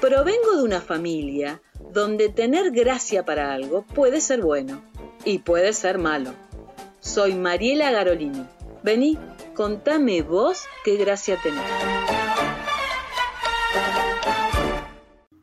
Provengo 0.00 0.56
de 0.56 0.62
una 0.62 0.80
familia 0.80 1.62
donde 1.92 2.28
tener 2.28 2.72
gracia 2.72 3.24
para 3.24 3.52
algo 3.52 3.82
puede 3.82 4.20
ser 4.20 4.40
bueno 4.40 4.82
y 5.24 5.38
puede 5.38 5.72
ser 5.72 5.98
malo. 5.98 6.32
Soy 7.00 7.34
Mariela 7.34 7.90
Garolini. 7.92 8.46
Vení, 8.82 9.18
contame 9.54 10.22
vos 10.22 10.64
qué 10.84 10.96
gracia 10.96 11.38
tenés. 11.42 11.62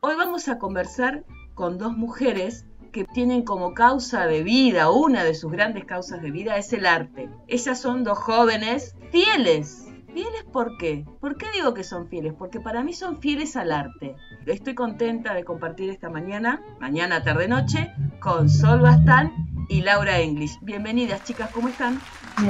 Hoy 0.00 0.14
vamos 0.16 0.48
a 0.48 0.58
conversar 0.58 1.24
con 1.54 1.78
dos 1.78 1.96
mujeres 1.96 2.66
que 2.92 3.04
tienen 3.04 3.42
como 3.44 3.74
causa 3.74 4.26
de 4.26 4.42
vida, 4.42 4.90
una 4.90 5.24
de 5.24 5.34
sus 5.34 5.50
grandes 5.50 5.84
causas 5.84 6.22
de 6.22 6.30
vida 6.30 6.58
es 6.58 6.72
el 6.72 6.86
arte. 6.86 7.28
Ellas 7.48 7.80
son 7.80 8.04
dos 8.04 8.18
jóvenes 8.18 8.94
fieles. 9.10 9.93
¿Fieles 10.14 10.44
por 10.44 10.76
qué? 10.76 11.04
¿Por 11.20 11.36
qué 11.36 11.46
digo 11.52 11.74
que 11.74 11.82
son 11.82 12.08
fieles? 12.08 12.34
Porque 12.38 12.60
para 12.60 12.84
mí 12.84 12.92
son 12.92 13.20
fieles 13.20 13.56
al 13.56 13.72
arte. 13.72 14.14
Estoy 14.46 14.76
contenta 14.76 15.34
de 15.34 15.42
compartir 15.42 15.90
esta 15.90 16.08
mañana, 16.08 16.62
mañana, 16.78 17.24
tarde, 17.24 17.48
noche, 17.48 17.92
con 18.20 18.48
Sol 18.48 18.78
Bastán 18.78 19.32
y 19.68 19.82
Laura 19.82 20.20
English. 20.20 20.56
Bienvenidas, 20.62 21.24
chicas, 21.24 21.50
¿cómo 21.50 21.68
están? 21.68 22.00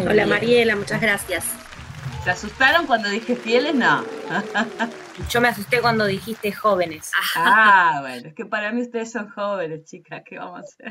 Hola, 0.06 0.26
Mariela, 0.26 0.76
muchas 0.76 1.00
gracias. 1.00 1.46
¿Se 2.22 2.30
asustaron 2.32 2.86
cuando 2.86 3.08
dije 3.08 3.34
fieles? 3.34 3.74
No. 3.74 4.04
Yo 5.30 5.40
me 5.40 5.48
asusté 5.48 5.80
cuando 5.80 6.04
dijiste 6.04 6.52
jóvenes. 6.52 7.12
Ah, 7.34 8.00
bueno, 8.02 8.28
es 8.28 8.34
que 8.34 8.44
para 8.44 8.72
mí 8.72 8.82
ustedes 8.82 9.10
son 9.10 9.30
jóvenes, 9.30 9.84
chicas, 9.84 10.20
¿qué 10.26 10.38
vamos 10.38 10.58
a 10.58 10.60
hacer? 10.60 10.90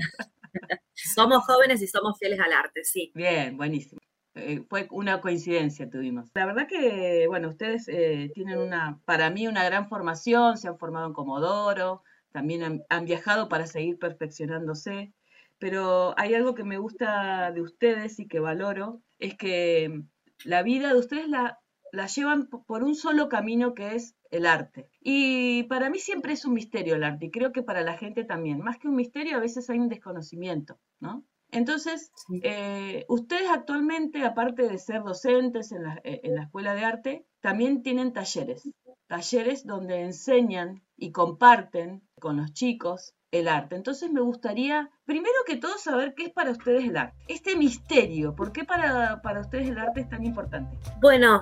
somos 0.93 1.45
jóvenes 1.45 1.83
y 1.83 1.87
somos 1.87 2.17
fieles 2.17 2.39
al 2.39 2.51
arte, 2.51 2.83
sí. 2.83 3.11
Bien, 3.13 3.57
buenísimo. 3.57 3.99
Eh, 4.35 4.63
fue 4.67 4.87
una 4.91 5.21
coincidencia 5.21 5.89
tuvimos. 5.89 6.29
La 6.33 6.45
verdad 6.45 6.67
que, 6.67 7.25
bueno, 7.27 7.49
ustedes 7.49 7.87
eh, 7.87 8.31
tienen 8.33 8.57
una, 8.57 8.99
para 9.05 9.29
mí, 9.29 9.47
una 9.47 9.63
gran 9.63 9.87
formación, 9.87 10.57
se 10.57 10.67
han 10.67 10.77
formado 10.77 11.07
en 11.07 11.13
Comodoro, 11.13 12.03
también 12.31 12.83
han, 12.89 13.05
viajado 13.05 13.47
para 13.47 13.67
seguir 13.67 13.99
perfeccionándose, 13.99 15.13
pero 15.59 16.15
hay 16.17 16.33
algo 16.33 16.55
que 16.55 16.63
me 16.63 16.79
gusta 16.79 17.51
de 17.51 17.61
ustedes 17.61 18.19
y 18.19 18.27
que 18.27 18.39
valoro, 18.39 19.01
es 19.19 19.35
que 19.35 20.01
la 20.43 20.63
vida 20.63 20.89
de 20.89 20.99
ustedes 20.99 21.29
la, 21.29 21.59
la 21.91 22.07
llevan 22.07 22.47
por 22.47 22.83
un 22.83 22.95
solo 22.95 23.29
camino 23.29 23.75
que 23.75 23.95
es 23.95 24.15
el 24.31 24.47
arte. 24.47 24.89
Y 24.99 25.63
para 25.63 25.91
mí 25.91 25.99
siempre 25.99 26.33
es 26.33 26.43
un 26.43 26.55
misterio 26.55 26.95
el 26.95 27.03
arte, 27.03 27.27
y 27.27 27.31
creo 27.31 27.51
que 27.51 27.61
para 27.61 27.81
la 27.81 27.97
gente 27.97 28.23
también. 28.23 28.61
Más 28.61 28.79
que 28.79 28.87
un 28.87 28.95
misterio, 28.95 29.37
a 29.37 29.41
veces 29.41 29.69
hay 29.69 29.77
un 29.77 29.89
desconocimiento, 29.89 30.79
¿no? 30.99 31.23
Entonces, 31.53 32.11
eh, 32.41 33.05
ustedes 33.07 33.49
actualmente, 33.49 34.23
aparte 34.23 34.67
de 34.67 34.77
ser 34.77 35.03
docentes 35.03 35.71
en 35.71 35.83
la, 35.83 36.01
eh, 36.03 36.21
en 36.23 36.35
la, 36.35 36.43
Escuela 36.43 36.75
de 36.75 36.83
Arte, 36.83 37.25
también 37.41 37.83
tienen 37.83 38.11
talleres, 38.11 38.69
talleres 39.07 39.65
donde 39.65 40.01
enseñan 40.01 40.83
y 40.97 41.11
comparten 41.11 42.01
con 42.19 42.37
los 42.37 42.53
chicos 42.53 43.13
el 43.31 43.47
arte. 43.47 43.75
Entonces 43.75 44.11
me 44.11 44.21
gustaría, 44.21 44.89
primero 45.05 45.35
que 45.45 45.57
todo, 45.57 45.77
saber 45.77 46.13
qué 46.15 46.25
es 46.25 46.31
para 46.31 46.51
ustedes 46.51 46.85
el 46.85 46.97
arte. 46.97 47.17
Este 47.27 47.55
misterio, 47.55 48.35
¿por 48.35 48.51
qué 48.51 48.63
para, 48.63 49.21
para 49.21 49.41
ustedes 49.41 49.69
el 49.69 49.77
arte 49.77 50.01
es 50.01 50.09
tan 50.09 50.23
importante? 50.23 50.77
Bueno, 51.01 51.41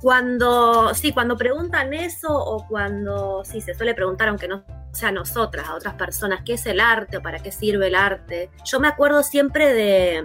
cuando, 0.00 0.94
sí, 0.94 1.12
cuando 1.12 1.36
preguntan 1.36 1.94
eso 1.94 2.28
o 2.32 2.66
cuando, 2.66 3.42
sí, 3.44 3.60
se 3.60 3.74
suele 3.74 3.94
preguntar, 3.94 4.28
aunque 4.28 4.48
no 4.48 4.62
sea 4.92 5.08
a 5.08 5.12
nosotras, 5.12 5.68
a 5.68 5.74
otras 5.74 5.94
personas, 5.94 6.42
qué 6.44 6.54
es 6.54 6.66
el 6.66 6.80
arte 6.80 7.18
o 7.18 7.22
para 7.22 7.38
qué 7.38 7.52
sirve 7.52 7.88
el 7.88 7.94
arte, 7.94 8.50
yo 8.64 8.80
me 8.80 8.88
acuerdo 8.88 9.22
siempre 9.22 9.72
de, 9.72 10.24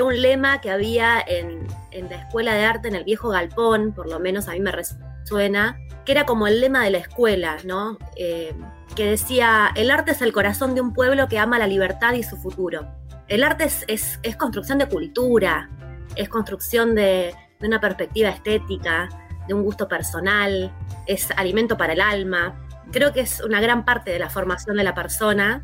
un 0.00 0.22
lema 0.22 0.60
que 0.60 0.70
había 0.70 1.20
en, 1.26 1.66
la 2.08 2.16
escuela 2.16 2.54
de 2.54 2.64
arte, 2.64 2.88
en 2.88 2.94
el 2.94 3.04
viejo 3.04 3.30
galpón, 3.30 3.92
por 3.92 4.08
lo 4.08 4.20
menos 4.20 4.48
a 4.48 4.52
mí 4.52 4.60
me 4.60 4.72
resuena, 4.72 5.78
que 6.04 6.12
era 6.12 6.24
como 6.24 6.46
el 6.46 6.60
lema 6.60 6.84
de 6.84 6.90
la 6.90 6.98
escuela, 6.98 7.56
¿no? 7.64 7.98
Eh, 8.16 8.54
que 8.94 9.10
decía, 9.10 9.70
el 9.74 9.90
arte 9.90 10.12
es 10.12 10.22
el 10.22 10.32
corazón 10.32 10.74
de 10.74 10.80
un 10.80 10.92
pueblo 10.92 11.28
que 11.28 11.38
ama 11.38 11.58
la 11.58 11.66
libertad 11.66 12.14
y 12.14 12.22
su 12.22 12.36
futuro. 12.36 12.86
El 13.26 13.42
arte 13.42 13.64
es, 13.64 14.18
es 14.22 14.36
construcción 14.36 14.78
de 14.78 14.86
cultura, 14.86 15.68
es 16.14 16.28
construcción 16.28 16.94
de, 16.94 17.34
de 17.60 17.66
una 17.66 17.80
perspectiva 17.80 18.28
estética, 18.28 19.08
de 19.46 19.54
un 19.54 19.62
gusto 19.62 19.88
personal, 19.88 20.72
es 21.06 21.30
alimento 21.32 21.76
para 21.76 21.92
el 21.92 22.00
alma. 22.00 22.54
Creo 22.92 23.12
que 23.12 23.20
es 23.20 23.40
una 23.40 23.60
gran 23.60 23.84
parte 23.84 24.10
de 24.10 24.18
la 24.18 24.30
formación 24.30 24.76
de 24.76 24.84
la 24.84 24.94
persona 24.94 25.62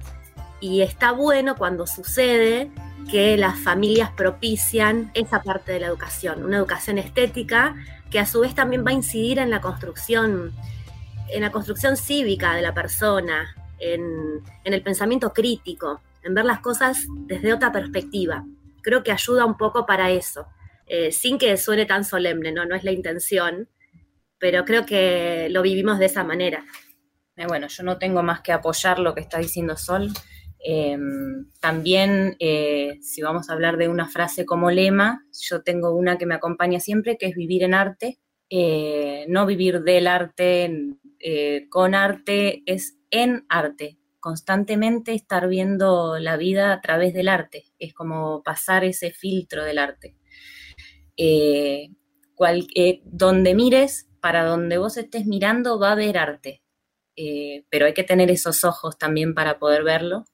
y 0.60 0.82
está 0.82 1.12
bueno 1.12 1.56
cuando 1.56 1.86
sucede 1.86 2.70
que 3.10 3.36
las 3.36 3.58
familias 3.58 4.10
propician 4.10 5.10
esa 5.14 5.42
parte 5.42 5.72
de 5.72 5.80
la 5.80 5.86
educación, 5.86 6.42
una 6.44 6.56
educación 6.56 6.98
estética 6.98 7.74
que 8.10 8.18
a 8.18 8.26
su 8.26 8.40
vez 8.40 8.54
también 8.54 8.84
va 8.84 8.90
a 8.90 8.94
incidir 8.94 9.38
en 9.38 9.50
la 9.50 9.60
construcción, 9.60 10.52
en 11.28 11.42
la 11.42 11.50
construcción 11.50 11.96
cívica 11.96 12.54
de 12.54 12.62
la 12.62 12.72
persona, 12.72 13.54
en, 13.78 14.40
en 14.64 14.72
el 14.72 14.82
pensamiento 14.82 15.32
crítico, 15.32 16.00
en 16.22 16.34
ver 16.34 16.44
las 16.44 16.60
cosas 16.60 17.06
desde 17.26 17.52
otra 17.52 17.72
perspectiva. 17.72 18.44
Creo 18.82 19.02
que 19.02 19.12
ayuda 19.12 19.44
un 19.44 19.56
poco 19.56 19.84
para 19.84 20.10
eso. 20.10 20.46
Eh, 20.86 21.12
sin 21.12 21.38
que 21.38 21.56
suene 21.56 21.86
tan 21.86 22.04
solemne, 22.04 22.52
¿no? 22.52 22.62
Es 22.74 22.84
la 22.84 22.92
intención, 22.92 23.68
pero 24.38 24.64
creo 24.64 24.84
que 24.84 25.48
lo 25.50 25.62
vivimos 25.62 25.98
de 25.98 26.06
esa 26.06 26.24
manera. 26.24 26.64
Eh, 27.36 27.46
bueno, 27.46 27.68
yo 27.68 27.82
no 27.82 27.98
tengo 27.98 28.22
más 28.22 28.42
que 28.42 28.52
apoyar 28.52 28.98
lo 28.98 29.14
que 29.14 29.20
está 29.20 29.38
diciendo 29.38 29.76
Sol. 29.76 30.10
Em, 30.58 31.50
también, 31.60 32.36
eh, 32.38 32.98
si 33.02 33.22
vamos 33.22 33.48
a 33.48 33.54
hablar 33.54 33.76
de 33.76 33.88
una 33.88 34.08
frase 34.08 34.44
como 34.46 34.70
lema, 34.70 35.26
yo 35.48 35.62
tengo 35.62 35.94
una 35.94 36.18
que 36.18 36.26
me 36.26 36.34
acompaña 36.34 36.80
siempre, 36.80 37.16
que 37.18 37.26
es 37.26 37.34
vivir 37.34 37.62
en 37.62 37.74
arte. 37.74 38.18
no 39.28 39.46
vivir 39.46 39.82
del 39.82 40.06
arte, 40.06 40.70
con 41.70 41.94
arte, 41.94 42.62
es 42.66 42.98
en 43.10 43.44
arte. 43.48 43.98
Constantemente 44.20 45.12
estar 45.12 45.48
viendo 45.48 46.18
la 46.20 46.36
vida 46.36 46.72
a 46.72 46.80
través 46.80 47.14
del 47.14 47.28
arte. 47.28 47.64
Es 47.78 47.94
como 47.94 48.42
pasar 48.44 48.84
ese 48.84 49.10
filtro 49.10 49.64
del 49.64 49.78
arte. 49.78 50.14
Eh, 51.16 51.90
eh, 52.74 53.02
donde 53.04 53.54
mires, 53.54 54.08
para 54.20 54.44
donde 54.44 54.78
vos 54.78 54.96
estés 54.96 55.26
mirando, 55.26 55.78
va 55.78 55.90
a 55.90 55.92
haber 55.92 56.18
arte. 56.18 56.62
Eh, 57.16 57.64
pero 57.70 57.86
hay 57.86 57.94
que 57.94 58.02
tener 58.02 58.30
esos 58.30 58.64
ojos 58.64 58.98
también 58.98 59.34
para 59.34 59.58
poder 59.58 59.84
verlo. 59.84 60.24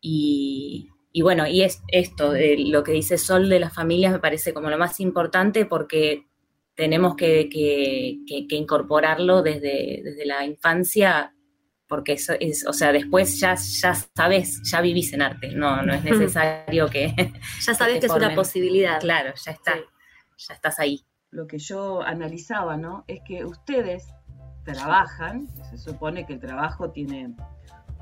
Y, 0.00 0.90
bueno, 1.22 1.46
y 1.46 1.62
es 1.62 1.80
esto, 1.88 2.34
lo 2.34 2.82
que 2.84 2.92
dice 2.92 3.16
Sol 3.16 3.48
de 3.48 3.60
las 3.60 3.72
familias 3.72 4.12
me 4.12 4.18
parece 4.18 4.52
como 4.52 4.68
lo 4.68 4.76
más 4.76 5.00
importante 5.00 5.64
porque 5.64 6.26
tenemos 6.74 7.16
que, 7.16 7.48
incorporarlo 8.50 9.42
desde, 9.42 10.02
desde, 10.04 10.26
la 10.26 10.44
infancia, 10.44 11.34
porque 11.88 12.14
eso 12.14 12.34
es, 12.38 12.66
o 12.66 12.74
sea, 12.74 12.92
después 12.92 13.40
ya, 13.40 13.54
ya 13.54 13.94
sabes, 13.94 14.60
ya 14.70 14.82
vivís 14.82 15.14
en 15.14 15.22
arte, 15.22 15.52
no, 15.54 15.80
no 15.82 15.94
es 15.94 16.04
necesario 16.04 16.88
que... 16.88 17.14
ya 17.64 17.74
sabes 17.74 18.00
que, 18.00 18.06
es 18.06 18.12
una 18.12 18.34
posibilidad. 18.34 19.00
Claro, 19.00 19.32
ya 19.42 19.52
está 19.52 19.76
ya 20.38 20.54
estás 20.54 20.78
ahí. 20.78 21.04
Lo 21.30 21.46
que 21.46 21.58
yo 21.58 22.02
analizaba, 22.02 22.76
¿no? 22.76 23.04
Es 23.08 23.20
que 23.24 23.44
ustedes 23.44 24.06
trabajan, 24.64 25.48
se 25.70 25.78
supone 25.78 26.26
que 26.26 26.34
el 26.34 26.40
trabajo 26.40 26.90
tiene, 26.90 27.34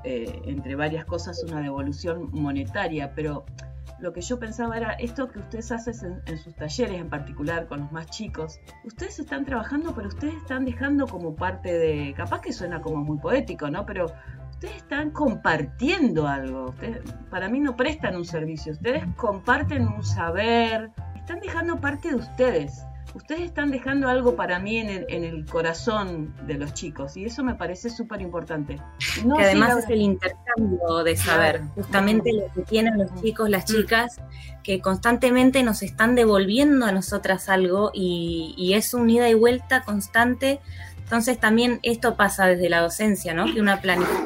eh, 0.03 0.41
entre 0.45 0.75
varias 0.75 1.05
cosas, 1.05 1.43
una 1.43 1.61
devolución 1.61 2.29
monetaria, 2.31 3.13
pero 3.15 3.45
lo 3.99 4.11
que 4.11 4.21
yo 4.21 4.37
pensaba 4.37 4.75
era 4.77 4.91
esto 4.93 5.29
que 5.29 5.39
ustedes 5.39 5.71
hacen 5.71 6.21
en, 6.25 6.37
sus 6.37 6.53
talleres, 6.55 6.99
en 6.99 7.09
particular 7.09 7.67
con 7.67 7.81
los 7.81 7.91
más 7.91 8.07
chicos, 8.07 8.59
ustedes 8.83 9.19
están 9.19 9.45
trabajando, 9.45 9.93
pero 9.95 10.09
ustedes 10.09 10.35
están 10.35 10.65
dejando 10.65 11.07
como 11.07 11.35
parte 11.35 11.77
de, 11.77 12.13
capaz 12.13 12.41
que 12.41 12.51
suena 12.51 12.81
como 12.81 12.97
muy 12.97 13.17
poético, 13.17 13.69
¿no? 13.69 13.85
Pero 13.85 14.07
ustedes 14.51 14.75
están 14.75 15.11
compartiendo 15.11 16.27
algo, 16.27 16.65
ustedes, 16.65 17.01
para 17.29 17.47
mí 17.47 17.59
no 17.59 17.77
prestan 17.77 18.15
un 18.17 18.25
servicio, 18.25 18.73
ustedes 18.73 19.05
comparten 19.15 19.87
un 19.87 20.03
saber, 20.03 20.91
están 21.23 21.39
dejando 21.39 21.79
parte 21.79 22.09
de 22.09 22.15
ustedes. 22.15 22.83
Ustedes 23.15 23.43
están 23.43 23.71
dejando 23.71 24.09
algo 24.09 24.35
para 24.35 24.59
mí 24.59 24.77
en 24.77 24.89
el, 24.89 25.45
corazón 25.45 26.33
de 26.47 26.55
los 26.55 26.73
chicos 26.73 27.15
y 27.15 27.25
eso 27.25 27.43
me 27.43 27.55
parece 27.55 27.89
súper 27.89 28.21
importante. 28.21 28.81
que 29.37 29.43
además 29.43 29.77
es 29.77 29.89
el 29.89 30.01
intercambio 30.01 31.03
de 31.03 31.15
saber, 31.15 31.61
justamente 31.75 32.33
lo 32.33 32.51
que 32.51 32.61
tienen 32.63 32.97
los 32.97 33.13
chicos, 33.21 33.49
las 33.49 33.69
mm. 33.69 33.73
chicas, 33.73 34.19
que 34.63 34.81
constantemente 34.81 35.63
nos 35.63 35.81
están 35.83 36.15
devolviendo 36.15 36.85
a 36.87 36.91
nosotras 36.91 37.47
algo 37.49 37.91
y, 37.93 38.73
es 38.75 38.93
un 38.93 39.09
ida 39.09 39.29
y 39.29 39.35
vuelta 39.35 39.83
constante. 39.83 40.59
Entonces 41.03 41.39
también 41.39 41.79
esto 41.83 42.15
pasa 42.15 42.47
desde 42.47 42.69
la 42.69 42.81
docencia, 42.81 43.33
¿no? 43.33 43.45
Que 43.53 43.61
una, 43.61 43.79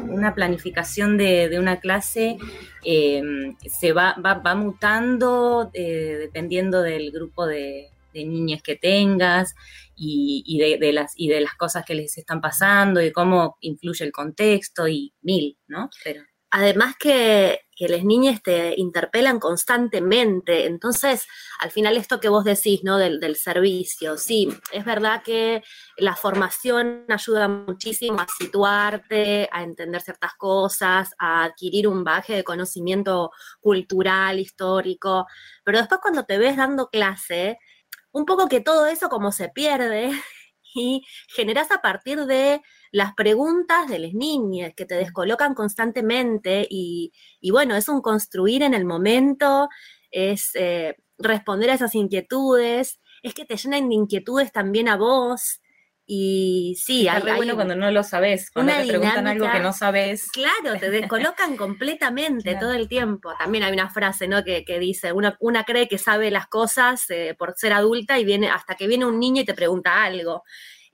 una 0.07 0.33
planificación 0.33 1.18
de, 1.18 1.50
de 1.50 1.59
una 1.59 1.79
clase 1.79 2.38
eh, 2.85 3.21
se 3.68 3.91
va, 3.91 4.15
va, 4.24 4.56
mutando 4.56 5.69
eh, 5.74 6.18
dependiendo 6.19 6.81
del 6.81 7.12
grupo 7.12 7.45
de, 7.45 7.89
niñas 8.13 8.63
que 8.63 8.75
tengas 8.75 9.53
y, 9.95 10.57
de, 10.57 10.91
las, 10.91 11.13
y 11.15 11.27
de 11.27 11.39
las 11.41 11.53
cosas 11.53 11.85
que 11.85 11.94
les 11.94 12.18
están 12.18 12.41
pasando 12.41 13.00
y 13.00 13.12
cómo 13.12 13.57
influye 13.59 14.03
el 14.06 14.12
contexto 14.12 14.88
y 14.88 15.13
mil, 15.21 15.57
¿no? 15.68 15.89
Pero... 16.03 16.23
Además 16.49 16.95
que, 16.97 17.61
las 17.79 18.03
niñas 18.03 18.41
te 18.41 18.73
interpelan 18.75 19.39
constantemente, 19.39 20.65
entonces 20.65 21.27
al 21.59 21.69
final 21.69 21.95
esto 21.95 22.19
que 22.19 22.29
vos 22.29 22.44
decís, 22.44 22.83
¿no? 22.83 22.97
Del, 22.97 23.19
del, 23.19 23.35
servicio, 23.35 24.17
sí, 24.17 24.49
es 24.71 24.83
verdad 24.83 25.21
que 25.23 25.61
la 25.97 26.15
formación 26.15 27.05
ayuda 27.07 27.47
muchísimo 27.47 28.19
a 28.19 28.27
situarte, 28.27 29.47
a 29.51 29.61
entender 29.61 30.01
ciertas 30.01 30.33
cosas, 30.39 31.13
a 31.19 31.44
adquirir 31.44 31.88
un 31.88 32.03
bagaje 32.03 32.33
de 32.38 32.44
conocimiento 32.44 33.29
cultural, 33.59 34.39
histórico, 34.39 35.27
pero 35.63 35.77
después 35.77 36.01
cuando 36.01 36.23
te 36.23 36.39
ves 36.39 36.57
dando 36.57 36.89
clase, 36.89 37.59
un 38.11 38.25
poco 38.25 38.47
que 38.47 38.61
todo 38.61 38.88
eso 38.88 39.09
como 39.09 39.31
se 39.31 39.49
pierde 39.49 40.11
y 40.75 41.03
generas 41.29 41.71
a 41.71 41.81
partir 41.81 42.25
de 42.25 42.61
las 42.97 43.13
preguntas 43.13 43.88
de 43.88 43.99
las 43.99 44.13
niñas 44.13 44.73
que 44.75 44.88
te 44.88 44.95
descolocan 44.95 45.53
constantemente 45.53 46.65
y, 46.67 47.11
bueno, 47.51 47.75
es 47.75 47.88
un 47.89 48.01
construir 48.01 48.63
en 48.63 48.73
el 48.73 48.85
momento, 48.85 49.69
es 50.09 50.49
eh, 50.55 50.95
responder 51.19 51.69
a 51.69 51.75
esas 51.75 51.94
inquietudes, 51.94 52.99
es 53.21 53.35
que 53.35 53.45
te 53.45 53.55
llenan 53.55 53.89
de 53.89 53.95
inquietudes 53.95 54.51
también 54.51 54.89
a 54.89 54.97
vos. 54.97 55.61
Y 56.09 56.75
sí, 56.81 57.07
hay, 57.07 57.21
bueno 57.35 57.53
cuando 57.53 57.75
no 57.75 57.91
lo 57.91 58.01
sabes, 58.01 58.49
cuando 58.49 58.73
te 58.73 58.88
preguntan 58.88 59.27
algo 59.27 59.51
que 59.51 59.59
no 59.59 59.73
sabes. 59.73 60.31
Claro, 60.31 60.79
te 60.79 60.89
descolocan 60.89 61.55
completamente 61.57 62.55
todo 62.55 62.71
el 62.71 62.88
tiempo. 62.88 63.33
También 63.38 63.63
hay 63.63 63.73
una 63.73 63.91
frase, 63.91 64.27
¿no? 64.27 64.44
Que, 64.44 64.79
dice, 64.79 65.11
una, 65.11 65.38
una, 65.39 65.65
cree 65.65 65.88
que 65.88 65.99
sabe 65.99 66.31
las 66.31 66.47
cosas 66.47 67.07
eh, 67.09 67.35
por 67.38 67.53
ser 67.57 67.73
adulta 67.73 68.17
y 68.17 68.25
viene 68.25 68.49
hasta 68.49 68.73
que 68.73 68.88
viene 68.88 69.05
un 69.05 69.19
niño 69.19 69.44
y 69.44 69.45
te 69.45 69.53
pregunta 69.53 70.03
algo. 70.03 70.44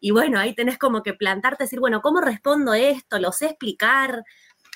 Y 0.06 0.12
bueno, 0.12 0.38
ahí 0.38 0.54
tenés 0.54 0.78
como 0.78 1.02
que 1.02 1.14
plantarte, 1.14 1.64
decir, 1.64 1.80
bueno, 1.80 2.02
¿cómo 2.02 2.20
respondo 2.20 2.74
esto? 2.74 3.20
¿Lo 3.20 3.32
sé 3.32 3.46
explicar? 3.46 4.26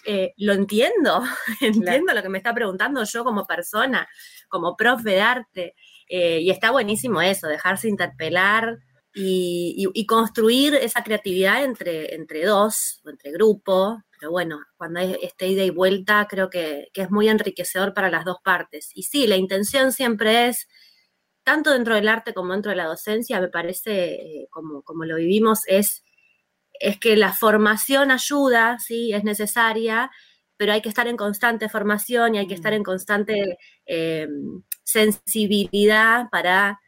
Eh, 0.06 0.34
lo 0.38 0.54
entiendo, 0.54 1.22
entiendo 1.60 2.14
lo 2.14 2.24
que 2.24 2.30
me 2.30 2.38
está 2.38 2.54
preguntando 2.54 3.04
yo 3.04 3.26
como 3.26 3.46
persona, 3.46 4.08
como 4.48 4.78
profe 4.78 5.10
de 5.10 5.20
arte. 5.20 5.76
Eh, 6.08 6.40
y 6.40 6.50
está 6.50 6.72
buenísimo 6.72 7.22
eso, 7.22 7.48
dejarse 7.48 7.90
interpelar 7.90 8.78
y, 9.14 10.06
construir 10.08 10.76
esa 10.76 11.04
creatividad 11.04 11.66
entre, 11.66 12.16
entre 12.16 12.46
dos, 12.46 13.02
o 13.04 13.10
entre 13.10 13.34
grupo. 13.34 14.02
Pero 14.18 14.32
bueno, 14.32 14.62
cuando 14.78 15.02
hay 15.02 15.18
este 15.22 15.50
ida 15.50 15.64
y 15.66 15.72
vuelta, 15.72 16.26
creo 16.30 16.50
que, 16.50 16.88
que 16.94 17.02
es 17.02 17.12
muy 17.12 17.28
enriquecedor 17.28 17.94
para 17.94 18.10
las 18.10 18.24
dos 18.24 18.38
partes. 18.42 18.92
Y 18.94 19.04
sí, 19.04 19.28
la 19.28 19.36
intención 19.36 19.92
siempre 19.92 20.48
es 20.48 20.70
tanto 21.48 21.72
dentro 21.72 21.96
del 21.96 22.10
arte 22.10 22.34
como 22.34 22.52
dentro 22.52 22.72
de 22.72 22.76
la 22.76 22.88
docencia, 22.88 23.40
me 23.40 23.48
parece, 23.48 24.16
eh, 24.16 24.48
como, 24.50 24.82
como, 24.82 25.06
lo 25.06 25.16
vivimos, 25.16 25.62
es, 25.68 26.04
es 26.78 27.00
que 27.00 27.16
la 27.16 27.32
formación 27.32 28.12
ayuda, 28.12 28.80
sí, 28.80 29.14
es 29.14 29.24
necesaria, 29.24 30.12
pero 30.58 30.74
hay 30.74 30.82
que 30.82 30.90
estar 30.90 31.08
en 31.08 31.16
constante 31.16 31.70
formación 31.70 32.36
y 32.36 32.40
hay 32.40 32.48
que 32.48 32.54
estar 32.54 32.74
en 32.74 32.84
constante 32.84 33.58
em, 33.86 34.62
sensibilidad 34.84 36.26
para 36.30 36.82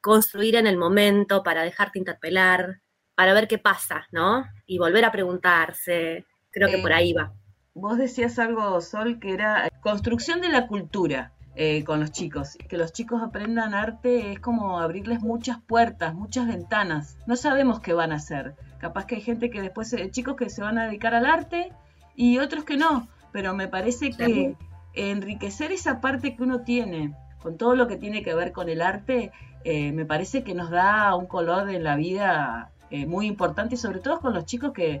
construir 0.00 0.56
en 0.56 0.66
el 0.66 0.78
momento, 0.78 1.42
para 1.42 1.62
dejarte 1.62 1.98
interpelar, 1.98 2.80
para 3.14 3.34
ver 3.34 3.46
qué 3.46 3.58
pasa, 3.58 4.06
¿no? 4.12 4.46
Y 4.64 4.78
volver 4.78 5.04
a 5.04 5.12
preguntarse. 5.12 6.24
Creo 6.50 6.70
que 6.70 6.78
por 6.78 6.94
ahí 6.94 7.12
va. 7.12 7.34
Vos 7.74 7.98
decías 7.98 8.38
algo, 8.38 8.80
Sol, 8.80 9.20
que 9.20 9.34
era 9.34 9.68
construcción 9.82 10.40
de 10.40 10.48
la 10.48 10.68
cultura. 10.68 11.35
Eh, 11.58 11.84
con 11.84 12.00
los 12.00 12.12
chicos. 12.12 12.58
Que 12.68 12.76
los 12.76 12.92
chicos 12.92 13.22
aprendan 13.22 13.72
arte 13.72 14.32
es 14.32 14.40
como 14.40 14.78
abrirles 14.78 15.22
muchas 15.22 15.58
puertas, 15.58 16.14
muchas 16.14 16.46
ventanas. 16.46 17.16
No 17.26 17.34
sabemos 17.34 17.80
qué 17.80 17.94
van 17.94 18.12
a 18.12 18.16
hacer. 18.16 18.54
Capaz 18.78 19.06
que 19.06 19.14
hay 19.14 19.22
gente 19.22 19.48
que 19.48 19.62
después, 19.62 19.90
eh, 19.94 20.10
chicos 20.10 20.36
que 20.36 20.50
se 20.50 20.60
van 20.60 20.76
a 20.76 20.84
dedicar 20.84 21.14
al 21.14 21.24
arte 21.24 21.72
y 22.14 22.38
otros 22.40 22.64
que 22.64 22.76
no. 22.76 23.08
Pero 23.32 23.54
me 23.54 23.68
parece 23.68 24.10
que 24.10 24.54
enriquecer 24.92 25.72
esa 25.72 26.02
parte 26.02 26.36
que 26.36 26.42
uno 26.42 26.60
tiene 26.60 27.14
con 27.38 27.56
todo 27.56 27.74
lo 27.74 27.86
que 27.86 27.96
tiene 27.96 28.22
que 28.22 28.34
ver 28.34 28.52
con 28.52 28.68
el 28.68 28.82
arte, 28.82 29.30
eh, 29.64 29.92
me 29.92 30.04
parece 30.04 30.42
que 30.42 30.54
nos 30.54 30.68
da 30.68 31.14
un 31.14 31.26
color 31.26 31.70
en 31.70 31.84
la 31.84 31.96
vida 31.96 32.72
muy 33.06 33.26
importante 33.26 33.74
y 33.74 33.78
sobre 33.78 33.98
todo 33.98 34.20
con 34.20 34.32
los 34.32 34.44
chicos 34.44 34.72
que, 34.72 35.00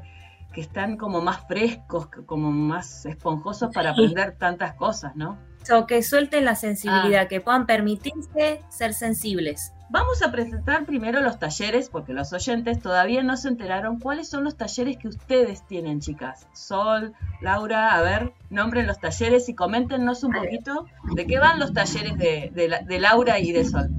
que 0.52 0.60
están 0.60 0.96
como 0.96 1.20
más 1.20 1.46
frescos, 1.46 2.08
como 2.26 2.50
más 2.50 3.04
esponjosos 3.06 3.72
para 3.74 3.90
aprender 3.90 4.36
tantas 4.38 4.74
cosas, 4.74 5.14
¿no? 5.16 5.38
O 5.72 5.86
que 5.86 6.02
suelten 6.02 6.44
la 6.44 6.54
sensibilidad, 6.54 7.22
ah. 7.22 7.28
que 7.28 7.40
puedan 7.40 7.66
permitirse 7.66 8.62
ser 8.68 8.94
sensibles. 8.94 9.72
Vamos 9.88 10.20
a 10.22 10.32
presentar 10.32 10.84
primero 10.84 11.20
los 11.20 11.38
talleres, 11.38 11.88
porque 11.90 12.12
los 12.12 12.32
oyentes 12.32 12.80
todavía 12.80 13.22
no 13.22 13.36
se 13.36 13.48
enteraron 13.48 14.00
cuáles 14.00 14.28
son 14.28 14.42
los 14.42 14.56
talleres 14.56 14.96
que 14.96 15.06
ustedes 15.06 15.64
tienen, 15.66 16.00
chicas. 16.00 16.48
Sol, 16.52 17.14
Laura, 17.40 17.94
a 17.94 18.02
ver, 18.02 18.32
nombren 18.50 18.88
los 18.88 18.98
talleres 18.98 19.48
y 19.48 19.54
coméntenos 19.54 20.24
un 20.24 20.32
poquito 20.32 20.86
de 21.14 21.26
qué 21.26 21.38
van 21.38 21.60
los 21.60 21.72
talleres 21.72 22.18
de, 22.18 22.98
Laura 22.98 23.38
y 23.38 23.52
de 23.52 23.64
Sol. 23.64 23.90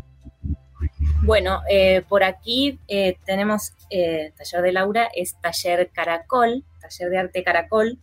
Bueno, 1.23 1.61
eh, 1.69 2.03
por 2.07 2.23
aquí 2.23 2.79
eh, 2.89 3.17
tenemos 3.25 3.73
eh, 3.89 4.33
taller 4.37 4.61
de 4.61 4.71
Laura, 4.73 5.09
es 5.15 5.39
taller 5.41 5.89
Caracol, 5.93 6.65
taller 6.81 7.09
de 7.09 7.17
arte 7.17 7.43
Caracol. 7.43 7.97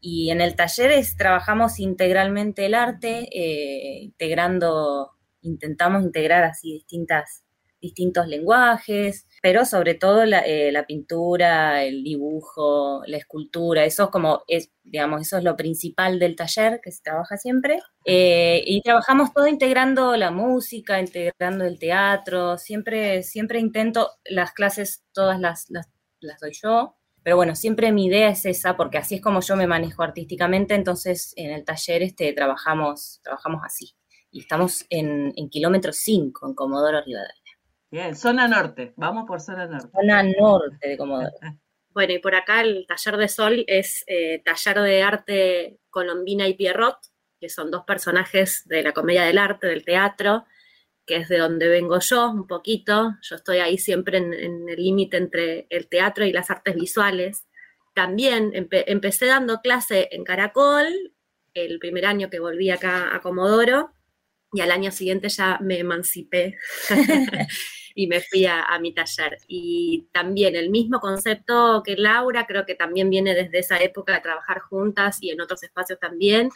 Y 0.00 0.30
en 0.30 0.40
el 0.40 0.56
taller 0.56 0.92
trabajamos 1.16 1.78
integralmente 1.78 2.66
el 2.66 2.74
arte, 2.74 3.28
eh, 3.32 4.00
integrando, 4.02 5.10
intentamos 5.42 6.02
integrar 6.02 6.44
así 6.44 6.72
distintas, 6.72 7.44
distintos 7.80 8.26
lenguajes, 8.26 9.26
pero 9.42 9.64
sobre 9.64 9.94
todo 9.94 10.24
la, 10.24 10.42
eh, 10.46 10.72
pintura, 10.86 11.84
el 11.84 12.02
dibujo, 12.02 13.02
la 13.06 13.18
escultura, 13.18 13.84
eso 13.84 14.04
es 14.04 14.10
como, 14.10 14.42
es, 14.48 14.70
digamos, 14.82 15.22
eso 15.22 15.38
es 15.38 15.44
lo 15.44 15.56
principal 15.56 16.18
del 16.18 16.36
taller 16.36 16.80
que 16.82 16.92
se 16.92 17.02
trabaja 17.02 17.36
siempre. 17.36 17.80
Eh, 18.06 18.62
y 18.66 18.80
trabajamos 18.82 19.32
todo 19.34 19.46
integrando 19.46 20.16
la 20.16 20.30
música, 20.30 20.98
integrando 20.98 21.64
el 21.64 21.78
teatro, 21.78 22.56
siempre, 22.56 23.22
siempre 23.22 23.60
intento, 23.60 24.10
las 24.24 24.52
clases 24.52 25.04
todas 25.12 25.38
las, 25.40 25.66
las 25.68 26.40
doy 26.40 26.52
yo, 26.52 26.96
pero 27.22 27.36
bueno, 27.36 27.54
siempre 27.54 27.92
mi 27.92 28.06
idea 28.06 28.30
es 28.30 28.46
esa, 28.46 28.76
porque 28.76 28.98
así 28.98 29.16
es 29.16 29.20
como 29.20 29.40
yo 29.40 29.56
me 29.56 29.66
manejo 29.66 30.02
artísticamente, 30.02 30.74
entonces 30.74 31.32
en 31.36 31.50
el 31.50 31.64
taller 31.64 32.02
este, 32.02 32.32
trabajamos, 32.32 33.20
trabajamos 33.22 33.62
así. 33.64 33.94
Y 34.30 34.40
estamos 34.40 34.86
en, 34.90 35.32
en 35.36 35.50
kilómetro 35.50 35.92
5, 35.92 36.48
en 36.48 36.54
Comodoro 36.54 37.02
Rivadavia. 37.02 37.34
Bien, 37.90 38.14
zona 38.14 38.46
norte, 38.46 38.94
vamos 38.96 39.24
por 39.26 39.40
zona 39.40 39.66
norte. 39.66 39.88
Zona 39.92 40.22
norte 40.22 40.88
de 40.88 40.96
Comodoro. 40.96 41.32
bueno, 41.90 42.12
y 42.12 42.18
por 42.20 42.34
acá 42.34 42.60
el 42.60 42.86
taller 42.86 43.16
de 43.16 43.28
Sol 43.28 43.64
es 43.66 44.04
eh, 44.06 44.42
taller 44.44 44.80
de 44.80 45.02
arte 45.02 45.78
Colombina 45.90 46.46
y 46.46 46.54
Pierrot, 46.54 46.98
que 47.40 47.48
son 47.48 47.70
dos 47.70 47.84
personajes 47.84 48.62
de 48.66 48.82
la 48.82 48.92
comedia 48.92 49.24
del 49.24 49.38
arte, 49.38 49.66
del 49.66 49.84
teatro, 49.84 50.44
que 51.10 51.16
es 51.16 51.28
de 51.28 51.38
donde 51.38 51.66
vengo 51.66 51.98
yo 51.98 52.30
un 52.30 52.46
poquito. 52.46 53.16
Yo 53.20 53.34
estoy 53.34 53.58
ahí 53.58 53.78
siempre 53.78 54.18
en, 54.18 54.32
el 54.68 54.76
límite 54.80 55.16
entre 55.16 55.66
el 55.68 55.88
teatro 55.88 56.24
y 56.24 56.30
las 56.30 56.52
artes 56.52 56.76
visuales. 56.76 57.48
También 57.96 58.52
empecé 58.54 59.26
dando 59.26 59.60
clase 59.60 60.08
en 60.12 60.22
Caracol, 60.22 60.86
el 61.52 61.80
primer 61.80 62.06
año 62.06 62.30
que 62.30 62.38
volví 62.38 62.70
acá 62.70 63.12
a 63.12 63.20
Comodoro, 63.22 63.90
y 64.52 64.60
al 64.60 64.70
año 64.70 64.92
siguiente 64.92 65.28
ya 65.28 65.58
me 65.60 65.80
emancipé 65.80 66.56
y 67.96 68.06
me 68.06 68.20
fui 68.20 68.46
a, 68.46 68.62
a, 68.62 68.78
mi 68.78 68.94
taller. 68.94 69.36
Y 69.48 70.06
también 70.12 70.54
el 70.54 70.70
mismo 70.70 71.00
concepto 71.00 71.82
que 71.84 71.96
Laura, 71.96 72.46
creo 72.46 72.64
que 72.66 72.76
también 72.76 73.10
viene 73.10 73.34
desde 73.34 73.58
esa 73.58 73.82
época 73.82 74.14
de 74.14 74.20
trabajar 74.20 74.60
juntas 74.60 75.18
y 75.20 75.30
en 75.30 75.40
otros 75.40 75.64
espacios 75.64 75.98
también, 75.98 76.50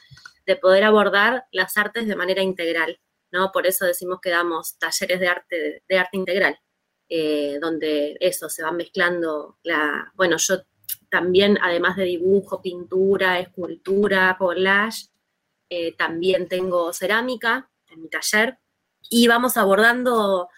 de 0.46 0.54
poder 0.54 0.84
abordar 0.84 1.46
las 1.50 1.76
artes 1.76 2.06
de 2.06 2.14
manera 2.14 2.40
integral. 2.42 3.00
¿No? 3.34 3.50
Por 3.50 3.66
eso 3.66 3.84
decimos 3.84 4.20
que 4.22 4.30
damos 4.30 4.78
talleres 4.78 5.18
de 5.18 5.26
arte, 5.26 5.82
de 5.88 5.98
arte 5.98 6.16
integral, 6.16 6.56
eh, 7.08 7.58
donde 7.60 8.16
eso, 8.20 8.48
se 8.48 8.62
va 8.62 8.70
mezclando 8.70 9.58
la, 9.64 10.12
bueno, 10.14 10.36
yo 10.38 10.62
también, 11.10 11.58
además 11.60 11.96
de 11.96 12.04
dibujo, 12.04 12.62
pintura, 12.62 13.40
escultura, 13.40 14.36
collage, 14.38 15.08
eh, 15.68 15.96
también 15.96 16.46
tengo 16.46 16.92
cerámica 16.92 17.68
en 17.88 18.02
mi 18.02 18.08
taller 18.08 18.58
y 19.10 19.26
vamos 19.26 19.56
abordando 19.56 20.48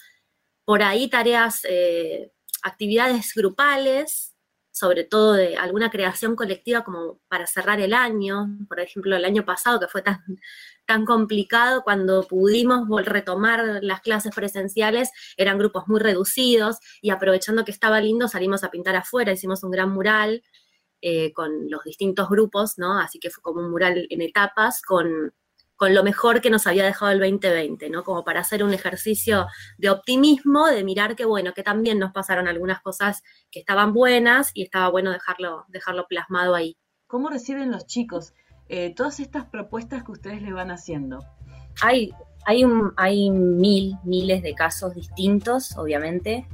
por 0.66 0.82
ahí 0.82 1.08
tareas, 1.08 1.60
eh, 1.64 2.30
actividades 2.62 3.32
grupales, 3.34 4.35
sobre 4.76 5.04
todo 5.04 5.32
de 5.32 5.56
alguna 5.56 5.88
creación 5.88 6.36
colectiva 6.36 6.84
como 6.84 7.18
para 7.28 7.46
cerrar 7.46 7.80
el 7.80 7.94
año, 7.94 8.58
por 8.68 8.78
ejemplo, 8.78 9.16
el 9.16 9.24
año 9.24 9.42
pasado 9.42 9.80
que 9.80 9.88
fue 9.88 10.02
tan, 10.02 10.22
tan 10.84 11.06
complicado 11.06 11.82
cuando 11.82 12.24
pudimos 12.28 12.86
retomar 13.06 13.78
las 13.80 14.02
clases 14.02 14.34
presenciales, 14.34 15.10
eran 15.38 15.56
grupos 15.56 15.84
muy 15.88 15.98
reducidos 15.98 16.76
y 17.00 17.08
aprovechando 17.08 17.64
que 17.64 17.70
estaba 17.70 18.02
lindo 18.02 18.28
salimos 18.28 18.64
a 18.64 18.70
pintar 18.70 18.96
afuera, 18.96 19.32
hicimos 19.32 19.64
un 19.64 19.70
gran 19.70 19.88
mural 19.92 20.42
eh, 21.00 21.32
con 21.32 21.70
los 21.70 21.82
distintos 21.84 22.28
grupos, 22.28 22.76
¿no? 22.76 22.98
Así 22.98 23.18
que 23.18 23.30
fue 23.30 23.42
como 23.42 23.62
un 23.62 23.70
mural 23.70 24.06
en 24.10 24.20
etapas 24.20 24.82
con 24.82 25.32
con 25.76 25.94
lo 25.94 26.02
mejor 26.02 26.40
que 26.40 26.50
nos 26.50 26.66
había 26.66 26.84
dejado 26.84 27.12
el 27.12 27.20
2020, 27.20 27.90
¿no? 27.90 28.02
Como 28.02 28.24
para 28.24 28.40
hacer 28.40 28.64
un 28.64 28.72
ejercicio 28.72 29.46
de 29.78 29.90
optimismo, 29.90 30.66
de 30.66 30.82
mirar 30.84 31.14
que 31.14 31.24
bueno, 31.24 31.52
que 31.52 31.62
también 31.62 31.98
nos 31.98 32.12
pasaron 32.12 32.48
algunas 32.48 32.80
cosas 32.80 33.22
que 33.50 33.60
estaban 33.60 33.92
buenas 33.92 34.50
y 34.54 34.62
estaba 34.62 34.88
bueno 34.88 35.12
dejarlo, 35.12 35.66
dejarlo 35.68 36.06
plasmado 36.08 36.54
ahí. 36.54 36.76
¿Cómo 37.06 37.28
reciben 37.28 37.70
los 37.70 37.86
chicos 37.86 38.32
eh, 38.68 38.94
todas 38.94 39.20
estas 39.20 39.44
propuestas 39.46 40.02
que 40.02 40.12
ustedes 40.12 40.42
le 40.42 40.52
van 40.52 40.70
haciendo? 40.70 41.24
Hay, 41.82 42.10
hay, 42.46 42.64
un, 42.64 42.92
hay 42.96 43.30
mil, 43.30 43.96
miles 44.02 44.42
de 44.42 44.54
casos 44.54 44.94
distintos, 44.94 45.76
obviamente. 45.76 46.48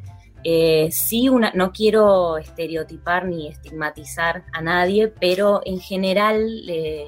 Eh, 0.44 0.88
sí, 0.90 1.28
una, 1.28 1.52
no 1.54 1.70
quiero 1.70 2.36
estereotipar 2.36 3.26
ni 3.26 3.48
estigmatizar 3.48 4.44
a 4.52 4.60
nadie, 4.60 5.08
pero 5.08 5.60
en 5.64 5.78
general 5.78 6.68
eh, 6.68 7.06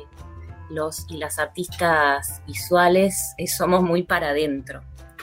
los 0.70 1.06
y 1.08 1.16
las 1.16 1.38
artistas 1.38 2.42
visuales 2.46 3.34
eh, 3.38 3.46
somos 3.46 3.82
muy 3.82 4.02
para 4.02 4.30
adentro, 4.30 4.82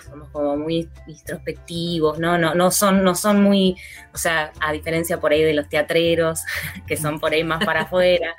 somos 0.09 0.29
como 0.29 0.57
muy 0.57 0.89
introspectivos, 1.07 2.19
¿no? 2.19 2.37
No, 2.37 2.53
no, 2.55 2.71
son, 2.71 3.03
no 3.03 3.15
son 3.15 3.43
muy, 3.43 3.75
o 4.13 4.17
sea, 4.17 4.51
a 4.59 4.71
diferencia 4.71 5.19
por 5.19 5.31
ahí 5.31 5.43
de 5.43 5.53
los 5.53 5.69
teatreros, 5.69 6.41
que 6.87 6.97
son 6.97 7.19
por 7.19 7.33
ahí 7.33 7.43
más 7.43 7.63
para 7.65 7.81
afuera. 7.81 8.35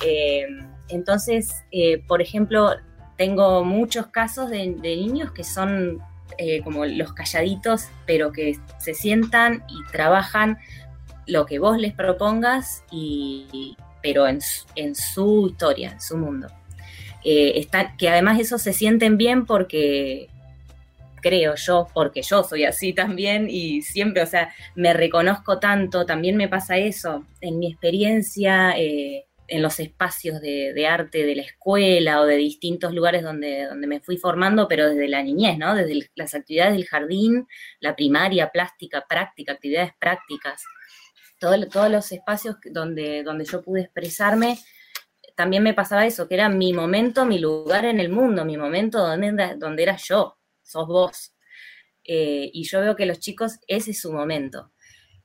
entonces, 0.88 1.64
por 2.06 2.20
ejemplo, 2.20 2.74
tengo 3.16 3.64
muchos 3.64 4.08
casos 4.08 4.50
de 4.50 4.66
niños 4.68 5.30
que 5.32 5.44
son 5.44 6.02
eh, 6.38 6.62
como 6.62 6.84
los 6.84 7.12
calladitos, 7.12 7.88
pero 8.06 8.32
que 8.32 8.58
se 8.78 8.94
sientan 8.94 9.62
y 9.68 9.84
trabajan 9.92 10.58
lo 11.26 11.46
que 11.46 11.60
vos 11.60 11.78
les 11.78 11.92
propongas, 11.92 12.82
y, 12.90 13.76
pero 14.04 14.28
en, 14.28 14.42
su 14.94 15.48
historia, 15.48 15.92
en 15.92 16.00
su 16.00 16.18
mundo. 16.18 16.48
Eh, 17.24 17.66
que 17.96 18.10
además 18.10 18.38
eso 18.38 18.58
se 18.58 18.74
sienten 18.74 19.16
bien 19.16 19.46
porque 19.46 20.28
creo 21.22 21.54
yo, 21.54 21.88
porque 21.94 22.20
yo 22.20 22.44
soy 22.44 22.64
así 22.66 22.92
también 22.92 23.46
y 23.48 23.80
siempre, 23.80 24.22
o 24.22 24.26
sea, 24.26 24.52
me 24.74 24.92
reconozco 24.92 25.58
tanto, 25.58 26.04
también 26.04 26.36
me 26.36 26.50
pasa 26.50 26.76
eso. 26.76 27.24
En 27.40 27.58
mi 27.58 27.72
experiencia, 27.72 28.74
eh, 28.76 29.24
en 29.48 29.62
los 29.62 29.80
espacios 29.80 30.42
de, 30.42 30.86
arte 30.86 31.24
de 31.24 31.36
la 31.36 31.42
escuela 31.42 32.20
o 32.20 32.26
de 32.26 32.36
distintos 32.36 32.92
lugares 32.92 33.22
donde, 33.22 33.64
donde 33.64 33.86
me 33.86 34.00
fui 34.00 34.18
formando, 34.18 34.68
pero 34.68 34.90
desde 34.90 35.08
la 35.08 35.22
niñez, 35.22 35.56
¿no? 35.56 35.74
Desde 35.74 36.10
las 36.14 36.34
actividades 36.34 36.74
del 36.74 36.84
jardín, 36.84 37.46
la 37.80 37.96
primaria, 37.96 38.50
plástica, 38.50 39.06
práctica, 39.08 39.52
actividades 39.52 39.92
prácticas, 39.98 40.62
todos 41.70 41.90
los 41.90 42.12
espacios 42.12 42.56
donde, 42.70 43.22
donde 43.22 43.44
yo 43.44 43.62
pude 43.62 43.82
expresarme, 43.82 44.58
también 45.34 45.62
me 45.62 45.74
pasaba 45.74 46.06
eso, 46.06 46.28
que 46.28 46.34
era 46.34 46.48
mi 46.48 46.72
momento, 46.72 47.24
mi 47.24 47.38
lugar 47.38 47.84
en 47.84 48.00
el 48.00 48.08
mundo, 48.08 48.44
mi 48.44 48.56
momento 48.56 48.98
donde, 48.98 49.56
donde 49.56 49.82
era 49.82 49.96
yo, 49.96 50.38
sos 50.62 50.86
vos. 50.86 51.34
Eh, 52.04 52.50
y 52.52 52.64
yo 52.64 52.80
veo 52.80 52.94
que 52.94 53.06
los 53.06 53.18
chicos, 53.18 53.58
ese 53.66 53.92
es 53.92 54.00
su 54.00 54.12
momento. 54.12 54.72